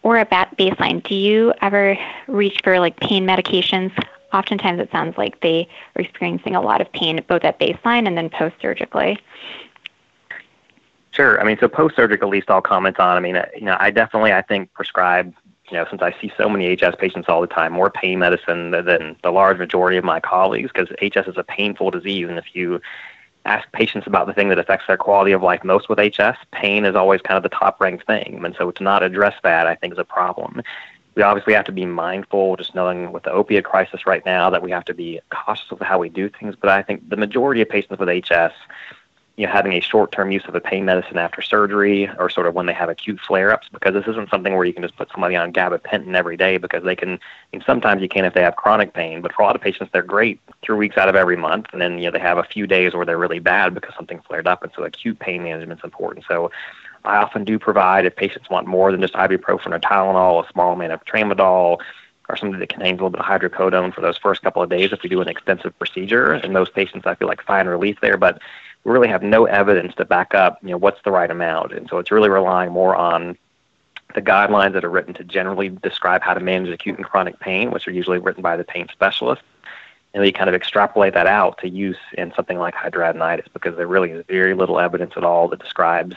or 0.03 0.17
at 0.17 0.29
baseline, 0.57 1.03
do 1.03 1.13
you 1.13 1.53
ever 1.61 1.97
reach 2.27 2.61
for 2.63 2.79
like 2.79 2.97
pain 2.99 3.25
medications? 3.25 3.91
Oftentimes 4.33 4.79
it 4.79 4.89
sounds 4.91 5.17
like 5.17 5.41
they 5.41 5.67
are 5.95 6.01
experiencing 6.01 6.55
a 6.55 6.61
lot 6.61 6.79
of 6.79 6.91
pain 6.93 7.23
both 7.27 7.43
at 7.43 7.59
baseline 7.59 8.07
and 8.07 8.17
then 8.17 8.29
post 8.29 8.55
surgically. 8.61 9.19
Sure. 11.11 11.39
I 11.41 11.43
mean, 11.43 11.57
so 11.59 11.67
post-surgical, 11.67 12.29
at 12.29 12.31
least 12.31 12.49
I'll 12.49 12.61
comment 12.61 12.99
on. 12.99 13.17
I 13.17 13.19
mean, 13.19 13.35
uh, 13.35 13.45
you 13.55 13.65
know, 13.65 13.77
I 13.79 13.91
definitely, 13.91 14.31
I 14.31 14.41
think, 14.41 14.73
prescribe, 14.73 15.33
you 15.69 15.77
know, 15.77 15.85
since 15.89 16.01
I 16.01 16.15
see 16.21 16.31
so 16.37 16.47
many 16.47 16.73
HS 16.73 16.95
patients 16.97 17.27
all 17.27 17.41
the 17.41 17.47
time, 17.47 17.73
more 17.73 17.89
pain 17.89 18.19
medicine 18.19 18.71
than 18.71 19.17
the 19.21 19.31
large 19.31 19.57
majority 19.57 19.97
of 19.97 20.05
my 20.05 20.19
colleagues, 20.21 20.71
because 20.73 20.89
HS 21.01 21.27
is 21.27 21.37
a 21.37 21.43
painful 21.43 21.91
disease, 21.91 22.29
and 22.29 22.37
if 22.37 22.55
you 22.55 22.81
ask 23.45 23.69
patients 23.71 24.07
about 24.07 24.27
the 24.27 24.33
thing 24.33 24.49
that 24.49 24.59
affects 24.59 24.85
their 24.87 24.97
quality 24.97 25.31
of 25.31 25.41
life 25.41 25.63
most 25.63 25.89
with 25.89 25.99
HS, 25.99 26.37
pain 26.51 26.85
is 26.85 26.95
always 26.95 27.21
kind 27.21 27.37
of 27.37 27.43
the 27.43 27.49
top-ranked 27.49 28.05
thing, 28.05 28.39
and 28.43 28.55
so 28.57 28.71
to 28.71 28.83
not 28.83 29.03
address 29.03 29.35
that, 29.43 29.67
I 29.67 29.75
think, 29.75 29.93
is 29.93 29.99
a 29.99 30.05
problem. 30.05 30.61
We 31.15 31.23
obviously 31.23 31.53
have 31.55 31.65
to 31.65 31.73
be 31.73 31.85
mindful, 31.85 32.55
just 32.55 32.73
knowing 32.73 33.11
with 33.11 33.23
the 33.23 33.31
opiate 33.31 33.65
crisis 33.65 34.05
right 34.05 34.25
now, 34.25 34.49
that 34.49 34.63
we 34.63 34.71
have 34.71 34.85
to 34.85 34.93
be 34.93 35.19
cautious 35.29 35.69
of 35.71 35.81
how 35.81 35.99
we 35.99 36.07
do 36.07 36.29
things. 36.29 36.55
But 36.55 36.69
I 36.69 36.83
think 36.83 37.09
the 37.09 37.17
majority 37.17 37.61
of 37.61 37.67
patients 37.67 37.99
with 37.99 38.07
HS 38.07 38.53
you 39.41 39.47
know, 39.47 39.53
having 39.53 39.73
a 39.73 39.79
short-term 39.79 40.29
use 40.29 40.43
of 40.47 40.53
a 40.53 40.59
pain 40.59 40.85
medicine 40.85 41.17
after 41.17 41.41
surgery 41.41 42.07
or 42.19 42.29
sort 42.29 42.45
of 42.45 42.53
when 42.53 42.67
they 42.67 42.73
have 42.73 42.89
acute 42.89 43.19
flare-ups 43.19 43.67
because 43.73 43.95
this 43.95 44.05
isn't 44.05 44.29
something 44.29 44.53
where 44.53 44.65
you 44.65 44.71
can 44.71 44.83
just 44.83 44.95
put 44.95 45.09
somebody 45.09 45.35
on 45.35 45.51
gabapentin 45.51 46.13
every 46.13 46.37
day 46.37 46.57
because 46.57 46.83
they 46.83 46.95
can, 46.95 47.19
sometimes 47.65 48.03
you 48.03 48.07
can 48.07 48.23
if 48.23 48.35
they 48.35 48.43
have 48.43 48.55
chronic 48.55 48.93
pain, 48.93 49.19
but 49.19 49.33
for 49.33 49.41
a 49.41 49.45
lot 49.45 49.55
of 49.55 49.61
patients, 49.61 49.89
they're 49.91 50.03
great 50.03 50.39
three 50.61 50.77
weeks 50.77 50.95
out 50.95 51.09
of 51.09 51.15
every 51.15 51.35
month. 51.35 51.65
And 51.73 51.81
then, 51.81 51.97
you 51.97 52.03
know, 52.03 52.11
they 52.11 52.19
have 52.19 52.37
a 52.37 52.43
few 52.43 52.67
days 52.67 52.93
where 52.93 53.03
they're 53.03 53.17
really 53.17 53.39
bad 53.39 53.73
because 53.73 53.95
something 53.95 54.21
flared 54.27 54.45
up. 54.45 54.61
And 54.61 54.71
so 54.75 54.83
acute 54.83 55.17
pain 55.17 55.41
management 55.41 55.79
is 55.79 55.83
important. 55.83 56.23
So 56.27 56.51
I 57.03 57.17
often 57.17 57.43
do 57.43 57.57
provide 57.57 58.05
if 58.05 58.15
patients 58.15 58.47
want 58.47 58.67
more 58.67 58.91
than 58.91 59.01
just 59.01 59.15
ibuprofen 59.15 59.73
or 59.73 59.79
Tylenol, 59.79 60.47
a 60.47 60.51
small 60.51 60.73
amount 60.73 60.91
of 60.91 61.03
tramadol, 61.05 61.79
or 62.29 62.37
something 62.37 62.59
that 62.59 62.69
contains 62.69 62.99
a 62.99 63.03
little 63.03 63.09
bit 63.09 63.21
of 63.21 63.25
hydrocodone 63.25 63.91
for 63.91 64.01
those 64.01 64.19
first 64.19 64.43
couple 64.43 64.61
of 64.61 64.69
days 64.69 64.93
if 64.93 65.01
we 65.01 65.09
do 65.09 65.19
an 65.19 65.27
extensive 65.27 65.77
procedure. 65.79 66.31
And 66.31 66.53
most 66.53 66.75
patients, 66.75 67.07
I 67.07 67.15
feel 67.15 67.27
like, 67.27 67.41
find 67.41 67.67
relief 67.67 67.97
there. 68.01 68.17
But 68.17 68.39
we 68.83 68.91
really 68.91 69.07
have 69.07 69.23
no 69.23 69.45
evidence 69.45 69.93
to 69.95 70.05
back 70.05 70.33
up, 70.33 70.57
you 70.61 70.69
know, 70.69 70.77
what's 70.77 71.01
the 71.03 71.11
right 71.11 71.29
amount. 71.29 71.73
And 71.73 71.87
so 71.89 71.97
it's 71.97 72.11
really 72.11 72.29
relying 72.29 72.71
more 72.71 72.95
on 72.95 73.37
the 74.15 74.21
guidelines 74.21 74.73
that 74.73 74.83
are 74.83 74.89
written 74.89 75.13
to 75.15 75.23
generally 75.23 75.69
describe 75.69 76.21
how 76.21 76.33
to 76.33 76.39
manage 76.39 76.69
acute 76.69 76.97
and 76.97 77.05
chronic 77.05 77.39
pain, 77.39 77.71
which 77.71 77.87
are 77.87 77.91
usually 77.91 78.17
written 78.17 78.41
by 78.41 78.57
the 78.57 78.63
pain 78.63 78.87
specialist. 78.91 79.41
And 80.13 80.21
we 80.21 80.31
kind 80.31 80.49
of 80.49 80.55
extrapolate 80.55 81.13
that 81.13 81.27
out 81.27 81.57
to 81.59 81.69
use 81.69 81.97
in 82.17 82.33
something 82.35 82.57
like 82.57 82.75
hidradenitis 82.75 83.47
because 83.53 83.77
there 83.77 83.87
really 83.87 84.11
is 84.11 84.25
very 84.27 84.53
little 84.53 84.79
evidence 84.79 85.13
at 85.15 85.23
all 85.23 85.47
that 85.49 85.59
describes 85.59 86.15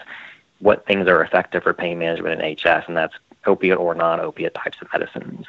what 0.59 0.87
things 0.87 1.07
are 1.07 1.22
effective 1.22 1.62
for 1.62 1.74
pain 1.74 1.98
management 1.98 2.40
in 2.40 2.57
HS, 2.57 2.85
and 2.88 2.96
that's 2.96 3.14
opiate 3.46 3.79
or 3.79 3.94
non-opiate 3.94 4.55
types 4.55 4.79
of 4.81 4.88
medicines. 4.92 5.46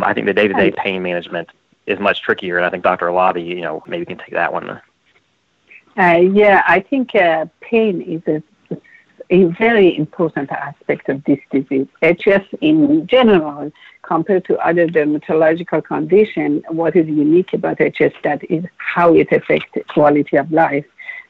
I 0.00 0.12
think 0.14 0.26
the 0.26 0.34
day-to-day 0.34 0.72
pain 0.72 1.02
management 1.02 1.48
is 1.86 1.98
much 1.98 2.22
trickier, 2.22 2.58
and 2.58 2.66
I 2.66 2.70
think 2.70 2.84
Dr. 2.84 3.06
Alavi, 3.06 3.44
you 3.44 3.62
know, 3.62 3.82
maybe 3.86 4.04
can 4.04 4.18
take 4.18 4.32
that 4.32 4.52
one 4.52 4.80
uh, 5.98 6.18
yeah, 6.18 6.62
I 6.66 6.80
think 6.80 7.14
uh, 7.14 7.46
pain 7.60 8.00
is 8.00 8.22
a 8.26 8.42
a 9.30 9.44
very 9.44 9.96
important 9.96 10.50
aspect 10.50 11.08
of 11.08 11.22
this 11.24 11.38
disease. 11.50 11.86
HS 12.02 12.46
in 12.60 13.06
general, 13.06 13.70
compared 14.02 14.44
to 14.46 14.58
other 14.58 14.88
dermatological 14.88 15.84
conditions, 15.84 16.64
what 16.68 16.96
is 16.96 17.06
unique 17.06 17.52
about 17.52 17.78
HS 17.78 18.12
that 18.24 18.42
is 18.50 18.64
how 18.78 19.14
it 19.14 19.30
affects 19.30 19.70
quality 19.88 20.36
of 20.36 20.50
life. 20.50 20.84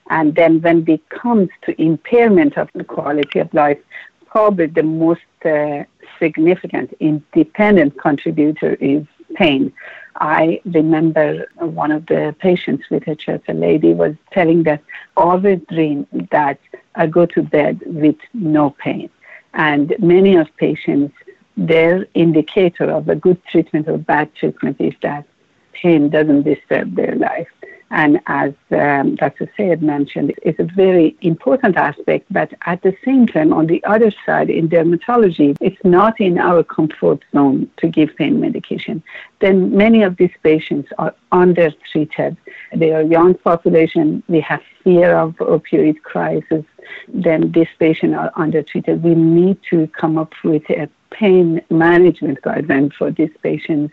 And 0.08 0.34
then 0.34 0.62
when 0.62 0.88
it 0.88 1.06
comes 1.10 1.50
to 1.66 1.80
impairment 1.80 2.56
of 2.56 2.70
the 2.74 2.84
quality 2.84 3.38
of 3.38 3.52
life, 3.52 3.78
probably 4.26 4.66
the 4.66 4.82
most 4.82 5.20
uh, 5.44 5.84
significant 6.18 6.94
independent 7.00 8.00
contributor 8.00 8.74
is 8.74 9.04
pain. 9.34 9.72
I 10.20 10.60
remember 10.66 11.48
one 11.56 11.90
of 11.90 12.04
the 12.06 12.36
patients 12.38 12.84
with 12.90 13.04
HS, 13.04 13.40
a 13.48 13.54
lady 13.54 13.94
was 13.94 14.14
telling 14.32 14.64
that 14.64 14.82
always 15.16 15.60
dream 15.70 16.06
that 16.30 16.58
I 16.94 17.06
go 17.06 17.24
to 17.26 17.42
bed 17.42 17.80
with 17.86 18.16
no 18.34 18.70
pain. 18.70 19.08
And 19.54 19.94
many 19.98 20.36
of 20.36 20.54
patients, 20.58 21.14
their 21.56 22.06
indicator 22.14 22.90
of 22.90 23.08
a 23.08 23.16
good 23.16 23.42
treatment 23.46 23.88
or 23.88 23.96
bad 23.98 24.34
treatment 24.34 24.76
is 24.78 24.94
that 25.02 25.24
pain 25.72 26.10
doesn't 26.10 26.42
disturb 26.42 26.94
their 26.94 27.14
life. 27.16 27.48
And 27.90 28.20
as 28.26 28.52
um, 28.70 29.16
Dr. 29.16 29.50
Sayed 29.56 29.82
mentioned, 29.82 30.32
it's 30.42 30.60
a 30.60 30.64
very 30.64 31.16
important 31.22 31.76
aspect, 31.76 32.26
but 32.30 32.52
at 32.66 32.82
the 32.82 32.96
same 33.04 33.26
time, 33.26 33.52
on 33.52 33.66
the 33.66 33.82
other 33.84 34.12
side, 34.24 34.48
in 34.48 34.68
dermatology, 34.68 35.56
it's 35.60 35.84
not 35.84 36.20
in 36.20 36.38
our 36.38 36.62
comfort 36.62 37.24
zone 37.32 37.68
to 37.78 37.88
give 37.88 38.14
pain 38.16 38.40
medication. 38.40 39.02
Then 39.40 39.76
many 39.76 40.02
of 40.02 40.16
these 40.18 40.30
patients 40.44 40.88
are 40.98 41.14
undertreated. 41.32 42.36
They 42.74 42.92
are 42.92 43.02
young 43.02 43.34
population. 43.34 44.22
We 44.28 44.40
have 44.40 44.62
fear 44.84 45.16
of 45.16 45.34
opioid 45.36 46.02
crisis. 46.02 46.64
Then 47.08 47.50
these 47.50 47.68
patients 47.78 48.14
are 48.14 48.30
undertreated. 48.36 49.02
We 49.02 49.16
need 49.16 49.58
to 49.70 49.88
come 49.88 50.16
up 50.16 50.32
with 50.44 50.68
a 50.70 50.88
pain 51.10 51.60
management 51.70 52.40
guideline 52.42 52.92
for 52.92 53.10
these 53.10 53.30
patients 53.42 53.92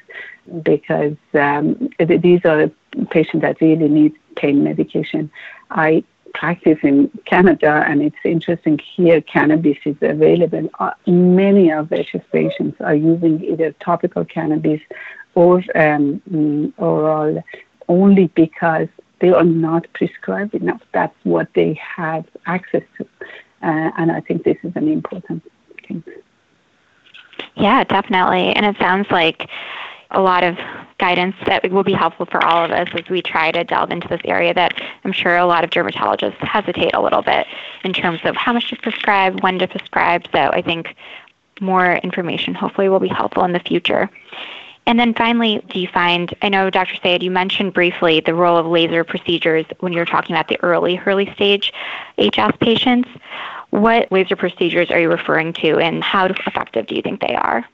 because 0.64 1.16
um, 1.34 1.90
these 2.00 2.42
are 2.46 2.70
patients 3.10 3.42
that 3.42 3.60
really 3.62 3.90
need 3.90 4.14
pain 4.36 4.64
medication. 4.64 5.30
I 5.72 6.04
practice 6.34 6.78
in 6.84 7.10
Canada, 7.26 7.84
and 7.88 8.02
it's 8.02 8.16
interesting 8.24 8.80
here 8.96 9.22
cannabis 9.22 9.78
is 9.86 9.96
available. 10.02 10.70
Uh, 10.80 10.92
many 11.08 11.72
of 11.72 11.90
HS 11.90 12.26
patients 12.32 12.78
are 12.80 12.96
using 12.96 13.44
either 13.44 13.72
topical 13.84 14.24
cannabis 14.24 14.82
or 15.36 15.58
um, 15.76 16.22
mm, 16.32 16.74
oral 16.78 17.44
only 17.90 18.28
because 18.36 18.88
they 19.20 19.30
are 19.30 19.44
not 19.44 19.88
prescribed 19.94 20.54
enough. 20.54 20.82
That's 20.94 21.16
what 21.24 21.48
they 21.56 21.80
have 21.98 22.26
access 22.46 22.84
to. 22.98 23.04
Uh, 23.64 23.92
and 23.98 24.12
I 24.12 24.22
think 24.22 24.44
this 24.44 24.58
is 24.64 24.74
an 24.76 24.88
important 24.88 25.44
thing. 25.88 26.04
Yeah, 27.58 27.84
definitely. 27.84 28.54
And 28.54 28.66
it 28.66 28.78
sounds 28.78 29.10
like 29.10 29.50
a 30.12 30.22
lot 30.22 30.44
of 30.44 30.58
guidance 31.00 31.36
that 31.46 31.70
will 31.72 31.84
be 31.84 31.94
helpful 31.94 32.26
for 32.26 32.44
all 32.44 32.64
of 32.64 32.72
us 32.72 32.88
as 32.94 33.10
we 33.10 33.22
try 33.22 33.52
to 33.52 33.64
delve 33.64 33.92
into 33.92 34.08
this 34.08 34.22
area 34.26 34.54
that 34.54 34.82
I'm 35.04 35.12
sure 35.12 35.36
a 35.38 35.46
lot 35.46 35.64
of 35.64 35.70
dermatologists 35.70 36.38
hesitate 36.38 36.94
a 36.94 37.02
little 37.02 37.22
bit 37.22 37.46
in 37.84 37.94
terms 37.94 38.20
of 38.24 38.36
how 38.36 38.54
much 38.54 38.70
to 38.70 38.76
prescribe, 38.78 39.42
when 39.42 39.60
to 39.60 39.68
prescribe. 39.68 40.28
So 40.32 40.40
I 40.40 40.62
think 40.62 40.96
more 41.60 41.96
information 41.96 42.54
hopefully 42.54 42.90
will 42.90 43.00
be 43.00 43.08
helpful 43.08 43.44
in 43.44 43.52
the 43.52 43.60
future. 43.60 44.10
And 44.86 44.98
then 44.98 45.14
finally, 45.14 45.62
do 45.70 45.80
you 45.80 45.88
find, 45.90 46.34
I 46.42 46.50
know 46.50 46.70
Dr. 46.70 46.96
Sayed, 47.04 47.22
you 47.22 47.30
mentioned 47.30 47.74
briefly 47.74 48.22
the 48.22 48.34
role 48.34 48.58
of 48.58 48.66
laser 48.66 49.04
procedures 49.04 49.66
when 49.82 49.92
you 49.92 50.00
were 50.00 50.06
talking 50.06 50.34
about 50.34 50.48
the 50.48 50.58
early, 50.64 50.98
early 51.06 51.32
stage 51.34 51.74
HS 52.18 52.56
patients. 52.62 53.10
What 53.70 54.12
laser 54.12 54.36
procedures 54.36 54.90
are 54.92 55.00
you 55.00 55.10
referring 55.10 55.54
to 55.54 55.78
and 55.78 56.04
how 56.04 56.26
effective 56.26 56.88
do 56.88 56.96
you 56.96 57.02
think 57.02 57.22
they 57.22 57.36
are? 57.36 57.66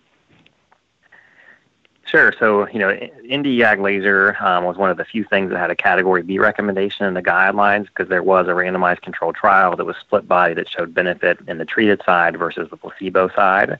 Sure. 2.05 2.31
So, 2.37 2.67
you 2.69 2.77
know, 2.77 2.89
Nd:YAG 2.89 3.81
laser 3.81 4.35
um, 4.39 4.65
was 4.65 4.77
one 4.77 4.91
of 4.91 4.97
the 4.97 5.05
few 5.05 5.23
things 5.23 5.49
that 5.49 5.57
had 5.57 5.71
a 5.71 5.75
Category 5.75 6.21
B 6.21 6.37
recommendation 6.37 7.07
in 7.07 7.15
the 7.15 7.23
guidelines 7.23 7.85
because 7.87 8.07
there 8.07 8.21
was 8.21 8.47
a 8.47 8.51
randomized 8.51 9.01
controlled 9.01 9.35
trial 9.35 9.75
that 9.75 9.85
was 9.85 9.95
split 9.97 10.27
body 10.27 10.53
that 10.53 10.69
showed 10.69 10.93
benefit 10.93 11.39
in 11.47 11.57
the 11.57 11.65
treated 11.65 12.01
side 12.05 12.37
versus 12.37 12.69
the 12.69 12.77
placebo 12.77 13.29
side. 13.29 13.79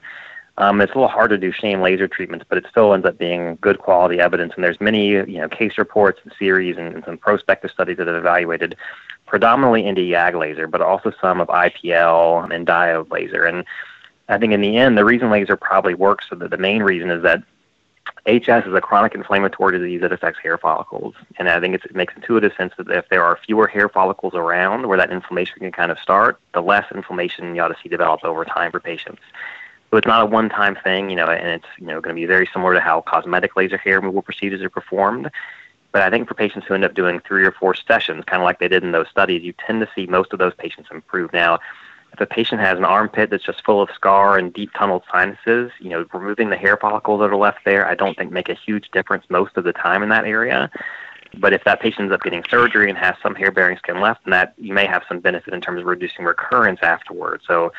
Um, 0.56 0.80
it's 0.80 0.92
a 0.92 0.94
little 0.96 1.08
hard 1.08 1.30
to 1.30 1.38
do 1.38 1.52
sham 1.52 1.80
laser 1.80 2.08
treatments, 2.08 2.44
but 2.48 2.58
it 2.58 2.66
still 2.68 2.92
ends 2.92 3.06
up 3.06 3.18
being 3.18 3.56
good 3.60 3.78
quality 3.78 4.18
evidence. 4.20 4.52
And 4.54 4.64
there's 4.64 4.80
many, 4.80 5.10
you 5.10 5.38
know, 5.38 5.48
case 5.48 5.78
reports 5.78 6.20
and 6.24 6.32
series 6.36 6.76
and, 6.76 6.94
and 6.94 7.04
some 7.04 7.18
prospective 7.18 7.70
studies 7.70 7.98
that 7.98 8.06
have 8.06 8.16
evaluated 8.16 8.76
predominantly 9.26 9.84
Nd:YAG 9.84 10.34
laser, 10.34 10.66
but 10.66 10.80
also 10.80 11.12
some 11.20 11.40
of 11.40 11.48
IPL 11.48 12.52
and 12.52 12.66
diode 12.66 13.10
laser. 13.10 13.44
And 13.44 13.64
I 14.28 14.38
think 14.38 14.52
in 14.52 14.60
the 14.60 14.76
end, 14.76 14.96
the 14.96 15.04
reason 15.04 15.30
laser 15.30 15.56
probably 15.56 15.94
works, 15.94 16.26
so 16.28 16.36
that 16.36 16.50
the 16.50 16.56
main 16.56 16.82
reason 16.82 17.10
is 17.10 17.22
that 17.22 17.42
HS 18.26 18.66
is 18.66 18.74
a 18.74 18.80
chronic 18.80 19.14
inflammatory 19.14 19.78
disease 19.78 20.00
that 20.00 20.12
affects 20.12 20.40
hair 20.42 20.56
follicles. 20.56 21.14
And 21.38 21.48
I 21.48 21.60
think 21.60 21.74
it 21.74 21.94
makes 21.94 22.14
intuitive 22.16 22.52
sense 22.56 22.72
that 22.78 22.90
if 22.90 23.08
there 23.10 23.22
are 23.22 23.38
fewer 23.44 23.66
hair 23.66 23.88
follicles 23.88 24.34
around 24.34 24.86
where 24.86 24.96
that 24.96 25.10
inflammation 25.10 25.58
can 25.58 25.72
kind 25.72 25.90
of 25.90 25.98
start, 25.98 26.40
the 26.54 26.62
less 26.62 26.90
inflammation 26.90 27.54
you 27.54 27.60
ought 27.60 27.68
to 27.68 27.76
see 27.82 27.88
develop 27.88 28.24
over 28.24 28.44
time 28.44 28.70
for 28.70 28.80
patients. 28.80 29.20
So 29.90 29.98
it's 29.98 30.06
not 30.06 30.22
a 30.22 30.26
one-time 30.26 30.76
thing, 30.82 31.10
you 31.10 31.16
know, 31.16 31.26
and 31.26 31.46
it's 31.48 31.66
you 31.78 31.86
know 31.86 32.00
going 32.00 32.16
to 32.16 32.20
be 32.20 32.26
very 32.26 32.48
similar 32.52 32.74
to 32.74 32.80
how 32.80 33.02
cosmetic 33.02 33.56
laser 33.56 33.76
hair 33.76 34.00
removal 34.00 34.22
procedures 34.22 34.62
are 34.62 34.70
performed. 34.70 35.30
But 35.94 36.02
I 36.02 36.10
think 36.10 36.26
for 36.26 36.34
patients 36.34 36.66
who 36.66 36.74
end 36.74 36.84
up 36.84 36.92
doing 36.92 37.20
three 37.20 37.44
or 37.44 37.52
four 37.52 37.72
sessions, 37.72 38.24
kind 38.26 38.42
of 38.42 38.44
like 38.44 38.58
they 38.58 38.66
did 38.66 38.82
in 38.82 38.90
those 38.90 39.06
studies, 39.08 39.44
you 39.44 39.54
tend 39.64 39.80
to 39.80 39.88
see 39.94 40.06
most 40.06 40.32
of 40.32 40.40
those 40.40 40.52
patients 40.58 40.88
improve. 40.90 41.32
Now, 41.32 41.60
if 42.12 42.20
a 42.20 42.26
patient 42.26 42.60
has 42.60 42.76
an 42.78 42.84
armpit 42.84 43.30
that's 43.30 43.44
just 43.44 43.64
full 43.64 43.80
of 43.80 43.88
scar 43.94 44.36
and 44.36 44.52
deep 44.52 44.72
tunneled 44.76 45.04
sinuses, 45.12 45.70
you 45.78 45.90
know, 45.90 46.04
removing 46.12 46.50
the 46.50 46.56
hair 46.56 46.76
follicles 46.76 47.20
that 47.20 47.30
are 47.30 47.36
left 47.36 47.64
there, 47.64 47.86
I 47.86 47.94
don't 47.94 48.18
think 48.18 48.32
make 48.32 48.48
a 48.48 48.54
huge 48.54 48.90
difference 48.90 49.24
most 49.28 49.56
of 49.56 49.62
the 49.62 49.72
time 49.72 50.02
in 50.02 50.08
that 50.08 50.24
area. 50.24 50.68
But 51.38 51.52
if 51.52 51.62
that 51.62 51.78
patient 51.78 52.00
ends 52.00 52.12
up 52.12 52.22
getting 52.22 52.42
surgery 52.50 52.88
and 52.88 52.98
has 52.98 53.14
some 53.22 53.36
hair 53.36 53.52
bearing 53.52 53.78
skin 53.78 54.00
left, 54.00 54.24
then 54.24 54.32
that 54.32 54.54
you 54.58 54.74
may 54.74 54.86
have 54.86 55.04
some 55.06 55.20
benefit 55.20 55.54
in 55.54 55.60
terms 55.60 55.80
of 55.80 55.86
reducing 55.86 56.24
recurrence 56.24 56.80
afterwards. 56.82 57.44
So 57.46 57.72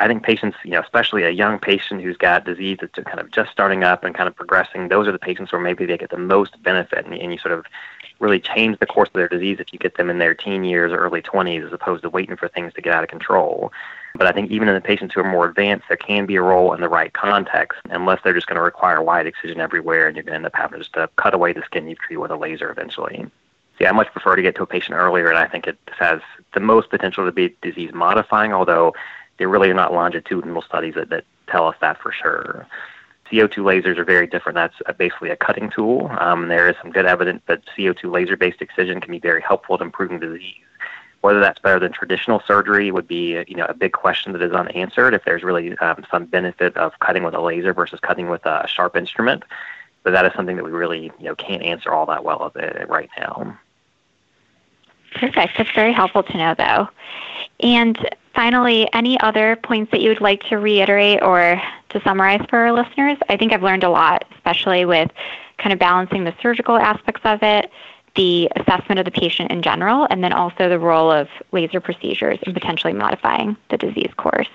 I 0.00 0.08
think 0.08 0.22
patients, 0.22 0.56
you 0.64 0.70
know, 0.70 0.80
especially 0.80 1.24
a 1.24 1.30
young 1.30 1.58
patient 1.58 2.00
who's 2.00 2.16
got 2.16 2.44
disease 2.44 2.78
that's 2.80 2.94
kind 3.06 3.20
of 3.20 3.30
just 3.30 3.52
starting 3.52 3.84
up 3.84 4.02
and 4.02 4.14
kind 4.14 4.28
of 4.28 4.34
progressing, 4.34 4.88
those 4.88 5.06
are 5.06 5.12
the 5.12 5.18
patients 5.18 5.52
where 5.52 5.60
maybe 5.60 5.84
they 5.84 5.98
get 5.98 6.10
the 6.10 6.16
most 6.16 6.60
benefit 6.62 7.04
and, 7.04 7.14
and 7.14 7.32
you 7.32 7.38
sort 7.38 7.52
of 7.52 7.66
really 8.18 8.40
change 8.40 8.78
the 8.78 8.86
course 8.86 9.08
of 9.08 9.12
their 9.14 9.28
disease 9.28 9.58
if 9.60 9.72
you 9.72 9.78
get 9.78 9.96
them 9.96 10.08
in 10.08 10.18
their 10.18 10.34
teen 10.34 10.64
years 10.64 10.90
or 10.90 10.96
early 10.96 11.20
20s 11.20 11.66
as 11.66 11.72
opposed 11.72 12.02
to 12.02 12.10
waiting 12.10 12.36
for 12.36 12.48
things 12.48 12.72
to 12.74 12.80
get 12.80 12.94
out 12.94 13.02
of 13.02 13.10
control. 13.10 13.72
But 14.14 14.26
I 14.26 14.32
think 14.32 14.50
even 14.50 14.68
in 14.68 14.74
the 14.74 14.80
patients 14.80 15.14
who 15.14 15.20
are 15.20 15.30
more 15.30 15.46
advanced, 15.48 15.86
there 15.88 15.96
can 15.96 16.24
be 16.24 16.36
a 16.36 16.42
role 16.42 16.72
in 16.72 16.80
the 16.80 16.88
right 16.88 17.12
context, 17.12 17.78
unless 17.90 18.20
they're 18.24 18.34
just 18.34 18.46
going 18.46 18.56
to 18.56 18.62
require 18.62 19.02
wide 19.02 19.26
excision 19.26 19.60
everywhere 19.60 20.06
and 20.06 20.16
you're 20.16 20.24
going 20.24 20.32
to 20.32 20.36
end 20.36 20.46
up 20.46 20.54
having 20.54 20.78
just 20.78 20.94
to 20.94 21.08
cut 21.16 21.34
away 21.34 21.52
the 21.52 21.62
skin 21.62 21.88
you've 21.88 21.98
treated 21.98 22.20
with 22.20 22.30
a 22.30 22.36
laser 22.36 22.70
eventually. 22.70 23.18
So 23.24 23.84
yeah, 23.84 23.90
I 23.90 23.92
much 23.92 24.12
prefer 24.12 24.36
to 24.36 24.42
get 24.42 24.56
to 24.56 24.62
a 24.62 24.66
patient 24.66 24.96
earlier, 24.96 25.28
and 25.28 25.38
I 25.38 25.46
think 25.46 25.66
it 25.66 25.78
has 25.98 26.20
the 26.52 26.60
most 26.60 26.90
potential 26.90 27.24
to 27.24 27.32
be 27.32 27.54
disease 27.62 27.92
modifying, 27.94 28.52
although 28.52 28.94
there 29.40 29.48
really 29.48 29.70
are 29.70 29.74
not 29.74 29.94
longitudinal 29.94 30.60
studies 30.60 30.94
that, 30.94 31.08
that 31.08 31.24
tell 31.48 31.66
us 31.66 31.76
that 31.80 31.98
for 31.98 32.12
sure. 32.12 32.66
CO2 33.32 33.54
lasers 33.56 33.96
are 33.96 34.04
very 34.04 34.26
different. 34.26 34.54
That's 34.54 34.74
basically 34.98 35.30
a 35.30 35.36
cutting 35.36 35.70
tool. 35.70 36.10
Um, 36.20 36.48
there 36.48 36.68
is 36.68 36.76
some 36.82 36.92
good 36.92 37.06
evidence 37.06 37.40
that 37.46 37.62
CO2 37.74 38.12
laser-based 38.12 38.60
excision 38.60 39.00
can 39.00 39.10
be 39.10 39.18
very 39.18 39.40
helpful 39.40 39.76
at 39.76 39.80
improving 39.80 40.20
disease. 40.20 40.56
Whether 41.22 41.40
that's 41.40 41.58
better 41.58 41.78
than 41.78 41.90
traditional 41.90 42.42
surgery 42.46 42.90
would 42.90 43.08
be, 43.08 43.42
you 43.48 43.56
know, 43.56 43.64
a 43.66 43.72
big 43.72 43.92
question 43.92 44.32
that 44.34 44.42
is 44.42 44.52
unanswered. 44.52 45.14
If 45.14 45.24
there's 45.24 45.42
really 45.42 45.76
um, 45.78 46.04
some 46.10 46.26
benefit 46.26 46.76
of 46.76 46.98
cutting 46.98 47.22
with 47.22 47.34
a 47.34 47.40
laser 47.40 47.72
versus 47.72 47.98
cutting 48.00 48.28
with 48.28 48.44
a 48.44 48.68
sharp 48.68 48.94
instrument, 48.94 49.44
but 50.02 50.10
that 50.10 50.26
is 50.26 50.32
something 50.36 50.56
that 50.56 50.64
we 50.66 50.70
really, 50.70 51.10
you 51.18 51.24
know, 51.24 51.34
can't 51.34 51.62
answer 51.62 51.90
all 51.92 52.04
that 52.06 52.24
well 52.24 52.52
right 52.88 53.08
now. 53.16 53.58
Perfect. 55.14 55.54
That's 55.56 55.72
very 55.74 55.94
helpful 55.94 56.22
to 56.24 56.36
know, 56.36 56.54
though. 56.54 56.88
And 57.60 57.98
finally, 58.34 58.88
any 58.92 59.18
other 59.20 59.56
points 59.56 59.90
that 59.92 60.00
you 60.00 60.08
would 60.08 60.20
like 60.20 60.42
to 60.44 60.56
reiterate 60.56 61.22
or 61.22 61.60
to 61.90 62.00
summarize 62.02 62.44
for 62.48 62.58
our 62.58 62.72
listeners? 62.72 63.18
I 63.28 63.36
think 63.36 63.52
I've 63.52 63.62
learned 63.62 63.84
a 63.84 63.90
lot, 63.90 64.24
especially 64.34 64.84
with 64.84 65.10
kind 65.58 65.72
of 65.72 65.78
balancing 65.78 66.24
the 66.24 66.34
surgical 66.40 66.76
aspects 66.76 67.22
of 67.24 67.42
it, 67.42 67.70
the 68.16 68.50
assessment 68.56 68.98
of 68.98 69.04
the 69.04 69.10
patient 69.10 69.50
in 69.50 69.62
general, 69.62 70.06
and 70.10 70.24
then 70.24 70.32
also 70.32 70.68
the 70.68 70.78
role 70.78 71.10
of 71.10 71.28
laser 71.52 71.80
procedures 71.80 72.38
in 72.42 72.54
potentially 72.54 72.92
modifying 72.92 73.56
the 73.68 73.76
disease 73.76 74.10
course. 74.16 74.48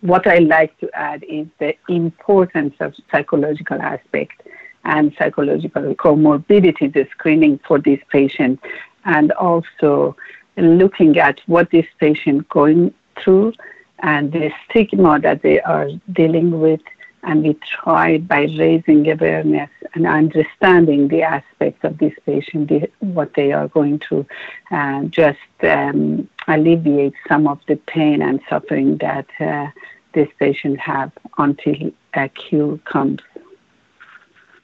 What 0.00 0.26
I 0.26 0.38
like 0.38 0.76
to 0.78 0.90
add 0.94 1.24
is 1.28 1.46
the 1.60 1.76
importance 1.88 2.74
of 2.80 2.94
psychological 3.10 3.80
aspect 3.80 4.42
and 4.84 5.14
psychological 5.16 5.94
comorbidity, 5.94 6.92
the 6.92 7.06
screening 7.12 7.60
for 7.66 7.78
these 7.78 8.00
patients, 8.10 8.62
and 9.04 9.30
also 9.32 10.16
looking 10.56 11.18
at 11.18 11.40
what 11.46 11.70
this 11.70 11.86
patient 11.98 12.48
going 12.48 12.92
through 13.18 13.52
and 14.00 14.32
the 14.32 14.50
stigma 14.68 15.18
that 15.20 15.42
they 15.42 15.60
are 15.60 15.88
dealing 16.12 16.60
with 16.60 16.80
and 17.24 17.44
we 17.44 17.54
try 17.54 18.18
by 18.18 18.42
raising 18.58 19.08
awareness 19.10 19.70
and 19.94 20.06
understanding 20.06 21.08
the 21.08 21.22
aspects 21.22 21.84
of 21.84 21.98
this 21.98 22.12
patient, 22.26 22.68
the, 22.68 22.90
what 22.98 23.34
they 23.34 23.52
are 23.52 23.68
going 23.68 23.98
through, 24.00 24.26
and 24.70 25.12
just 25.12 25.38
um, 25.62 26.28
alleviate 26.48 27.14
some 27.28 27.46
of 27.46 27.60
the 27.68 27.76
pain 27.76 28.22
and 28.22 28.40
suffering 28.48 28.96
that 28.98 29.26
uh, 29.38 29.68
this 30.14 30.28
patient 30.38 30.80
have 30.80 31.12
until 31.38 31.92
a 32.14 32.28
cure 32.28 32.78
comes. 32.78 33.20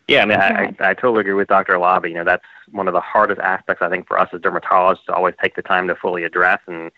Yeah, 0.09 0.23
I 0.23 0.27
mean, 0.27 0.41
I, 0.41 0.75
I, 0.81 0.91
I 0.91 0.95
totally 0.95 1.21
agree 1.21 1.35
with 1.35 1.49
Dr. 1.49 1.75
Alavi. 1.75 2.09
You 2.09 2.15
know, 2.15 2.25
that's 2.25 2.45
one 2.73 2.89
of 2.89 2.95
the 2.95 3.01
hardest 3.01 3.41
aspects 3.41 3.83
I 3.83 3.89
think 3.89 4.07
for 4.07 4.19
us 4.19 4.29
as 4.33 4.41
dermatologists 4.41 5.05
to 5.07 5.15
always 5.15 5.35
take 5.43 5.57
the 5.57 5.63
time 5.63 5.89
to 5.89 5.95
fully 5.95 6.25
address 6.25 6.61
and 6.67 6.91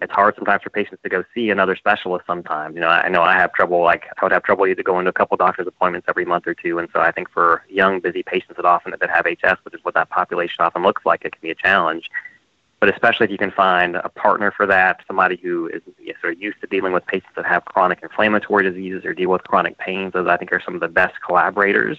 it's 0.00 0.12
hard 0.12 0.34
sometimes 0.34 0.62
for 0.62 0.70
patients 0.70 1.02
to 1.02 1.08
go 1.08 1.24
see 1.34 1.50
another 1.50 1.74
specialist 1.74 2.26
sometimes. 2.26 2.74
You 2.74 2.80
know, 2.80 2.88
I 2.88 3.08
know 3.08 3.22
I 3.22 3.34
have 3.34 3.52
trouble, 3.52 3.82
like 3.82 4.04
I 4.20 4.24
would 4.24 4.32
have 4.32 4.42
trouble 4.42 4.66
either 4.66 4.82
going 4.82 5.04
to 5.04 5.10
a 5.10 5.12
couple 5.12 5.36
doctor's 5.36 5.66
appointments 5.66 6.06
every 6.08 6.24
month 6.24 6.46
or 6.46 6.54
two. 6.54 6.78
And 6.78 6.88
so 6.92 7.00
I 7.00 7.10
think 7.12 7.30
for 7.30 7.64
young, 7.68 8.00
busy 8.00 8.22
patients 8.22 8.56
that 8.56 8.64
often 8.64 8.94
that 8.98 9.10
have 9.10 9.26
HS, 9.26 9.58
which 9.64 9.74
is 9.74 9.80
what 9.84 9.94
that 9.94 10.10
population 10.10 10.56
often 10.60 10.82
looks 10.82 11.06
like, 11.06 11.24
it 11.24 11.32
can 11.32 11.40
be 11.40 11.50
a 11.50 11.54
challenge. 11.54 12.10
But 12.78 12.90
especially 12.90 13.24
if 13.24 13.30
you 13.30 13.38
can 13.38 13.50
find 13.50 13.96
a 13.96 14.10
partner 14.10 14.52
for 14.54 14.66
that, 14.66 15.00
somebody 15.06 15.36
who 15.42 15.68
is 15.68 15.80
sort 16.20 16.34
of 16.34 16.42
used 16.42 16.60
to 16.60 16.66
dealing 16.66 16.92
with 16.92 17.06
patients 17.06 17.32
that 17.34 17.46
have 17.46 17.64
chronic 17.64 18.00
inflammatory 18.02 18.64
diseases 18.64 19.04
or 19.06 19.14
deal 19.14 19.30
with 19.30 19.44
chronic 19.44 19.78
pains, 19.78 20.12
those 20.12 20.28
I 20.28 20.36
think 20.36 20.52
are 20.52 20.60
some 20.62 20.74
of 20.74 20.80
the 20.82 20.88
best 20.88 21.14
collaborators 21.26 21.98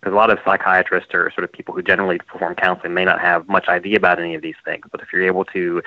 because 0.00 0.12
a 0.12 0.16
lot 0.16 0.30
of 0.30 0.38
psychiatrists 0.44 1.12
or 1.14 1.30
sort 1.32 1.44
of 1.44 1.52
people 1.52 1.74
who 1.74 1.82
generally 1.82 2.18
perform 2.18 2.54
counseling 2.54 2.94
may 2.94 3.04
not 3.04 3.20
have 3.20 3.48
much 3.48 3.68
idea 3.68 3.96
about 3.96 4.20
any 4.20 4.34
of 4.34 4.42
these 4.42 4.54
things. 4.64 4.86
But 4.90 5.00
if 5.00 5.12
you're 5.12 5.26
able 5.26 5.44
to, 5.46 5.58
you 5.58 5.82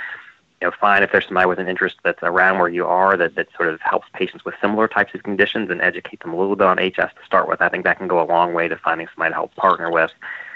know, 0.62 0.72
find 0.80 1.04
if 1.04 1.12
there's 1.12 1.26
somebody 1.26 1.48
with 1.48 1.60
an 1.60 1.70
interest 1.70 1.98
that's 2.04 2.22
around 2.24 2.60
where 2.60 2.68
you 2.68 2.86
are 2.86 3.16
that, 3.16 3.36
that 3.36 3.48
sort 3.56 3.70
of 3.70 3.80
helps 3.82 4.08
patients 4.14 4.44
with 4.44 4.56
similar 4.60 4.88
types 4.88 5.14
of 5.14 5.24
conditions 5.24 5.70
and 5.70 5.82
educate 5.82 6.20
them 6.22 6.34
a 6.34 6.38
little 6.38 6.56
bit 6.56 6.68
on 6.68 6.78
HS 6.78 7.14
to 7.16 7.26
start 7.26 7.48
with, 7.48 7.62
I 7.62 7.70
think 7.70 7.86
that 7.86 7.98
can 7.98 8.08
go 8.08 8.22
a 8.22 8.26
long 8.26 8.54
way 8.54 8.68
to 8.68 8.76
finding 8.78 9.08
somebody 9.14 9.32
to 9.32 9.36
help 9.36 9.56
partner 9.56 9.92
with 9.92 10.12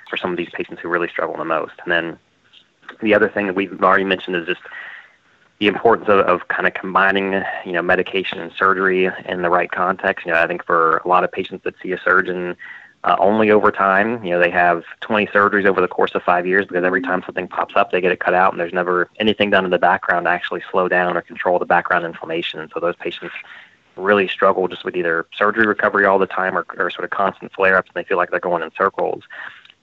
for 0.10 0.18
some 0.18 0.32
of 0.32 0.38
these 0.38 0.50
patients 0.52 0.82
who 0.82 0.90
really 0.90 1.08
struggle 1.08 1.38
the 1.38 1.46
most. 1.46 1.74
And 1.84 1.92
then 1.92 2.20
the 3.02 3.14
other 3.14 3.30
thing 3.30 3.48
that 3.48 3.56
we've 3.56 3.82
already 3.82 4.04
mentioned 4.04 4.36
is 4.36 4.46
just 4.46 4.62
the 5.60 5.68
importance 5.68 6.10
of, 6.10 6.20
of 6.20 6.48
kind 6.50 6.68
of 6.68 6.74
combining, 6.74 7.42
you 7.66 7.72
know, 7.72 7.82
medication 7.82 8.40
and 8.40 8.52
surgery 8.52 9.10
in 9.26 9.42
the 9.42 9.50
right 9.50 9.72
context. 9.72 10.26
You 10.26 10.34
know, 10.34 10.40
I 10.40 10.48
think 10.48 10.66
for 10.66 10.98
a 10.98 11.08
lot 11.08 11.24
of 11.24 11.32
patients 11.32 11.64
that 11.64 11.76
see 11.82 11.94
a 11.94 12.00
surgeon 12.00 12.58
uh, 13.04 13.16
only 13.20 13.52
over 13.52 13.72
time. 13.72 14.24
You 14.24 14.32
know, 14.32 14.40
they 14.40 14.50
have 14.50 14.84
20 15.02 15.28
surgeries 15.28 15.66
over 15.66 15.82
the 15.82 15.88
course 15.88 16.16
of 16.16 16.24
five 16.24 16.48
years 16.48 16.66
because 16.66 16.84
every 16.84 17.02
time 17.02 17.22
something 17.26 17.48
pops 17.48 17.76
up, 17.76 17.92
they 17.92 18.02
get 18.02 18.12
it 18.12 18.20
cut 18.20 18.34
out, 18.34 18.54
and 18.54 18.60
there's 18.60 18.74
never 18.74 19.10
anything 19.20 19.50
done 19.50 19.66
in 19.66 19.72
the 19.72 19.80
background 19.80 20.26
to 20.26 20.30
actually 20.30 20.64
slow 20.72 20.88
down 20.88 21.18
or 21.18 21.22
control 21.22 21.60
the 21.60 21.66
background 21.66 22.06
inflammation. 22.06 22.60
And 22.60 22.72
so 22.74 22.80
those 22.80 22.96
patients 22.96 23.34
really 23.96 24.28
struggle 24.28 24.68
just 24.68 24.86
with 24.86 24.96
either 24.96 25.28
surgery 25.36 25.68
recovery 25.68 26.06
all 26.06 26.18
the 26.18 26.26
time 26.26 26.58
or, 26.58 26.66
or 26.78 26.90
sort 26.90 27.04
of 27.04 27.12
constant 27.12 27.54
flare-ups, 27.54 27.90
and 27.94 28.04
they 28.04 28.08
feel 28.08 28.18
like 28.18 28.32
they're 28.32 28.40
going 28.40 28.64
in 28.64 28.72
circles. 28.76 29.24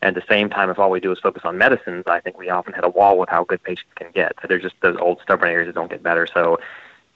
And 0.03 0.17
at 0.17 0.23
the 0.23 0.33
same 0.33 0.49
time, 0.49 0.71
if 0.71 0.79
all 0.79 0.91
we 0.91 0.99
do 0.99 1.13
is 1.13 1.19
focus 1.19 1.43
on 1.45 1.59
medicines, 1.59 2.05
I 2.07 2.21
think 2.21 2.39
we 2.39 2.49
often 2.49 2.73
hit 2.73 2.85
a 2.85 2.89
wall 2.89 3.19
with 3.19 3.29
how 3.29 3.45
good 3.45 3.63
patients 3.63 3.91
can 3.97 4.11
get. 4.13 4.33
So 4.41 4.49
there's 4.49 4.63
just 4.63 4.77
those 4.81 4.97
old 4.97 5.21
stubborn 5.23 5.51
areas 5.51 5.69
that 5.69 5.75
don't 5.75 5.91
get 5.91 6.03
better. 6.03 6.27
So 6.27 6.59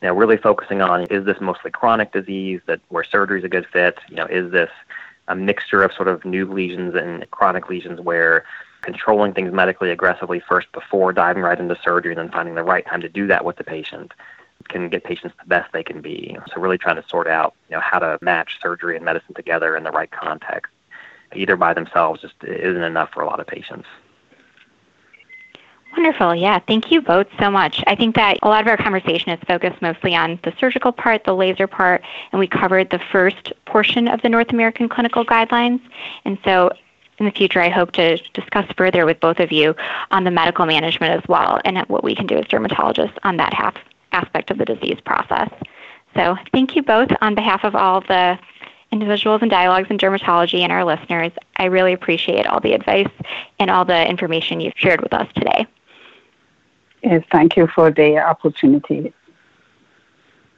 you 0.03 0.09
know, 0.09 0.15
really 0.15 0.37
focusing 0.37 0.83
on 0.83 1.05
is 1.05 1.25
this 1.25 1.41
mostly 1.41 1.71
chronic 1.71 2.13
disease 2.13 2.61
that 2.67 2.81
where 2.91 3.05
surgery 3.05 3.39
is 3.39 3.45
a 3.45 3.49
good 3.49 3.67
fit? 3.73 3.99
You 4.11 4.17
know, 4.17 4.27
is 4.27 4.53
this 4.53 4.71
a 5.29 5.37
mixture 5.37 5.83
of 5.83 5.93
sort 5.93 6.09
of 6.09 6.25
new 6.25 6.51
lesions 6.51 6.95
and 6.95 7.29
chronic 7.31 7.69
lesions 7.69 8.01
where 8.01 8.45
controlling 8.83 9.33
things 9.33 9.53
medically 9.53 9.91
aggressively 9.91 10.41
first 10.41 10.71
before 10.73 11.13
diving 11.13 11.43
right 11.43 11.59
into 11.59 11.77
surgery 11.83 12.13
and 12.13 12.19
then 12.19 12.31
finding 12.31 12.55
the 12.55 12.63
right 12.63 12.87
time 12.87 13.01
to 13.01 13.09
do 13.09 13.27
that 13.27 13.45
with 13.45 13.57
the 13.57 13.65
patient 13.65 14.13
can 14.69 14.89
get 14.89 15.05
patients 15.05 15.35
the 15.41 15.49
best 15.49 15.73
they 15.73 15.83
can 15.83 16.01
be. 16.01 16.37
So 16.53 16.61
really 16.61 16.79
trying 16.79 16.97
to 16.97 17.09
sort 17.09 17.27
out, 17.27 17.55
you 17.69 17.77
know, 17.77 17.81
how 17.81 17.99
to 17.99 18.19
match 18.23 18.59
surgery 18.63 18.97
and 18.97 19.05
medicine 19.05 19.35
together 19.35 19.77
in 19.77 19.85
the 19.85 19.91
right 19.91 20.11
context. 20.11 20.73
Either 21.35 21.57
by 21.57 21.75
themselves 21.75 22.21
just 22.21 22.35
isn't 22.43 22.83
enough 22.83 23.11
for 23.13 23.23
a 23.23 23.27
lot 23.27 23.41
of 23.41 23.47
patients. 23.47 23.89
Wonderful. 25.97 26.35
Yeah. 26.35 26.59
Thank 26.59 26.91
you 26.91 27.01
both 27.01 27.29
so 27.39 27.51
much. 27.51 27.83
I 27.87 27.95
think 27.95 28.17
that 28.17 28.39
a 28.43 28.49
lot 28.49 28.61
of 28.63 28.67
our 28.67 28.77
conversation 28.77 29.31
is 29.31 29.39
focused 29.47 29.81
mostly 29.81 30.17
on 30.17 30.41
the 30.43 30.53
surgical 30.59 30.91
part, 30.91 31.23
the 31.23 31.37
laser 31.37 31.69
part, 31.69 32.03
and 32.33 32.41
we 32.41 32.49
covered 32.49 32.91
the 32.91 32.99
first 32.99 33.53
portion 33.65 34.09
of 34.09 34.21
the 34.23 34.29
North 34.29 34.51
American 34.51 34.89
clinical 34.89 35.25
guidelines. 35.25 35.81
And 36.25 36.37
so 36.45 36.73
in 37.19 37.27
the 37.27 37.31
future, 37.31 37.61
I 37.61 37.69
hope 37.69 37.93
to 37.93 38.17
discuss 38.33 38.67
further 38.77 39.07
with 39.07 39.21
both 39.21 39.39
of 39.39 39.53
you 39.53 39.77
on 40.11 40.25
the 40.25 40.33
medical 40.33 40.67
management 40.67 41.13
as 41.13 41.29
well 41.29 41.61
and 41.65 41.79
what 41.87 42.03
we 42.03 42.17
can 42.17 42.27
do 42.27 42.37
as 42.37 42.45
dermatologists 42.47 43.17
on 43.23 43.37
that 43.37 43.55
half 43.55 43.77
aspect 44.11 44.51
of 44.51 44.59
the 44.59 44.65
disease 44.65 44.99
process. 45.05 45.49
So 46.17 46.37
thank 46.53 46.75
you 46.75 46.83
both 46.83 47.11
on 47.21 47.37
behalf 47.37 47.63
of 47.63 47.77
all 47.77 48.01
the 48.01 48.37
individuals 48.91 49.43
and 49.43 49.51
dialogues 49.51 49.91
in 49.91 49.99
dermatology 49.99 50.61
and 50.61 50.73
our 50.73 50.85
listeners. 50.85 51.33
I 51.57 51.67
really 51.67 51.93
appreciate 51.93 52.47
all 52.47 52.61
the 52.61 52.73
advice 52.73 53.11
and 53.61 53.71
all 53.71 53.85
the 53.85 54.09
information 54.09 54.61
you've 54.61 54.75
shared 54.77 55.01
with 55.01 55.13
us 55.13 55.29
today. 55.35 55.67
Yes, 57.05 57.23
thank 57.31 57.57
you 57.57 57.67
for 57.67 57.91
the 57.91 58.17
opportunity. 58.19 59.13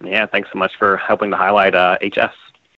Yeah, 0.04 0.26
thanks 0.26 0.48
so 0.52 0.58
much 0.58 0.72
for 0.78 0.96
helping 0.96 1.30
to 1.32 1.36
highlight 1.36 1.74
uh, 1.74 1.98
HS. 2.00 2.34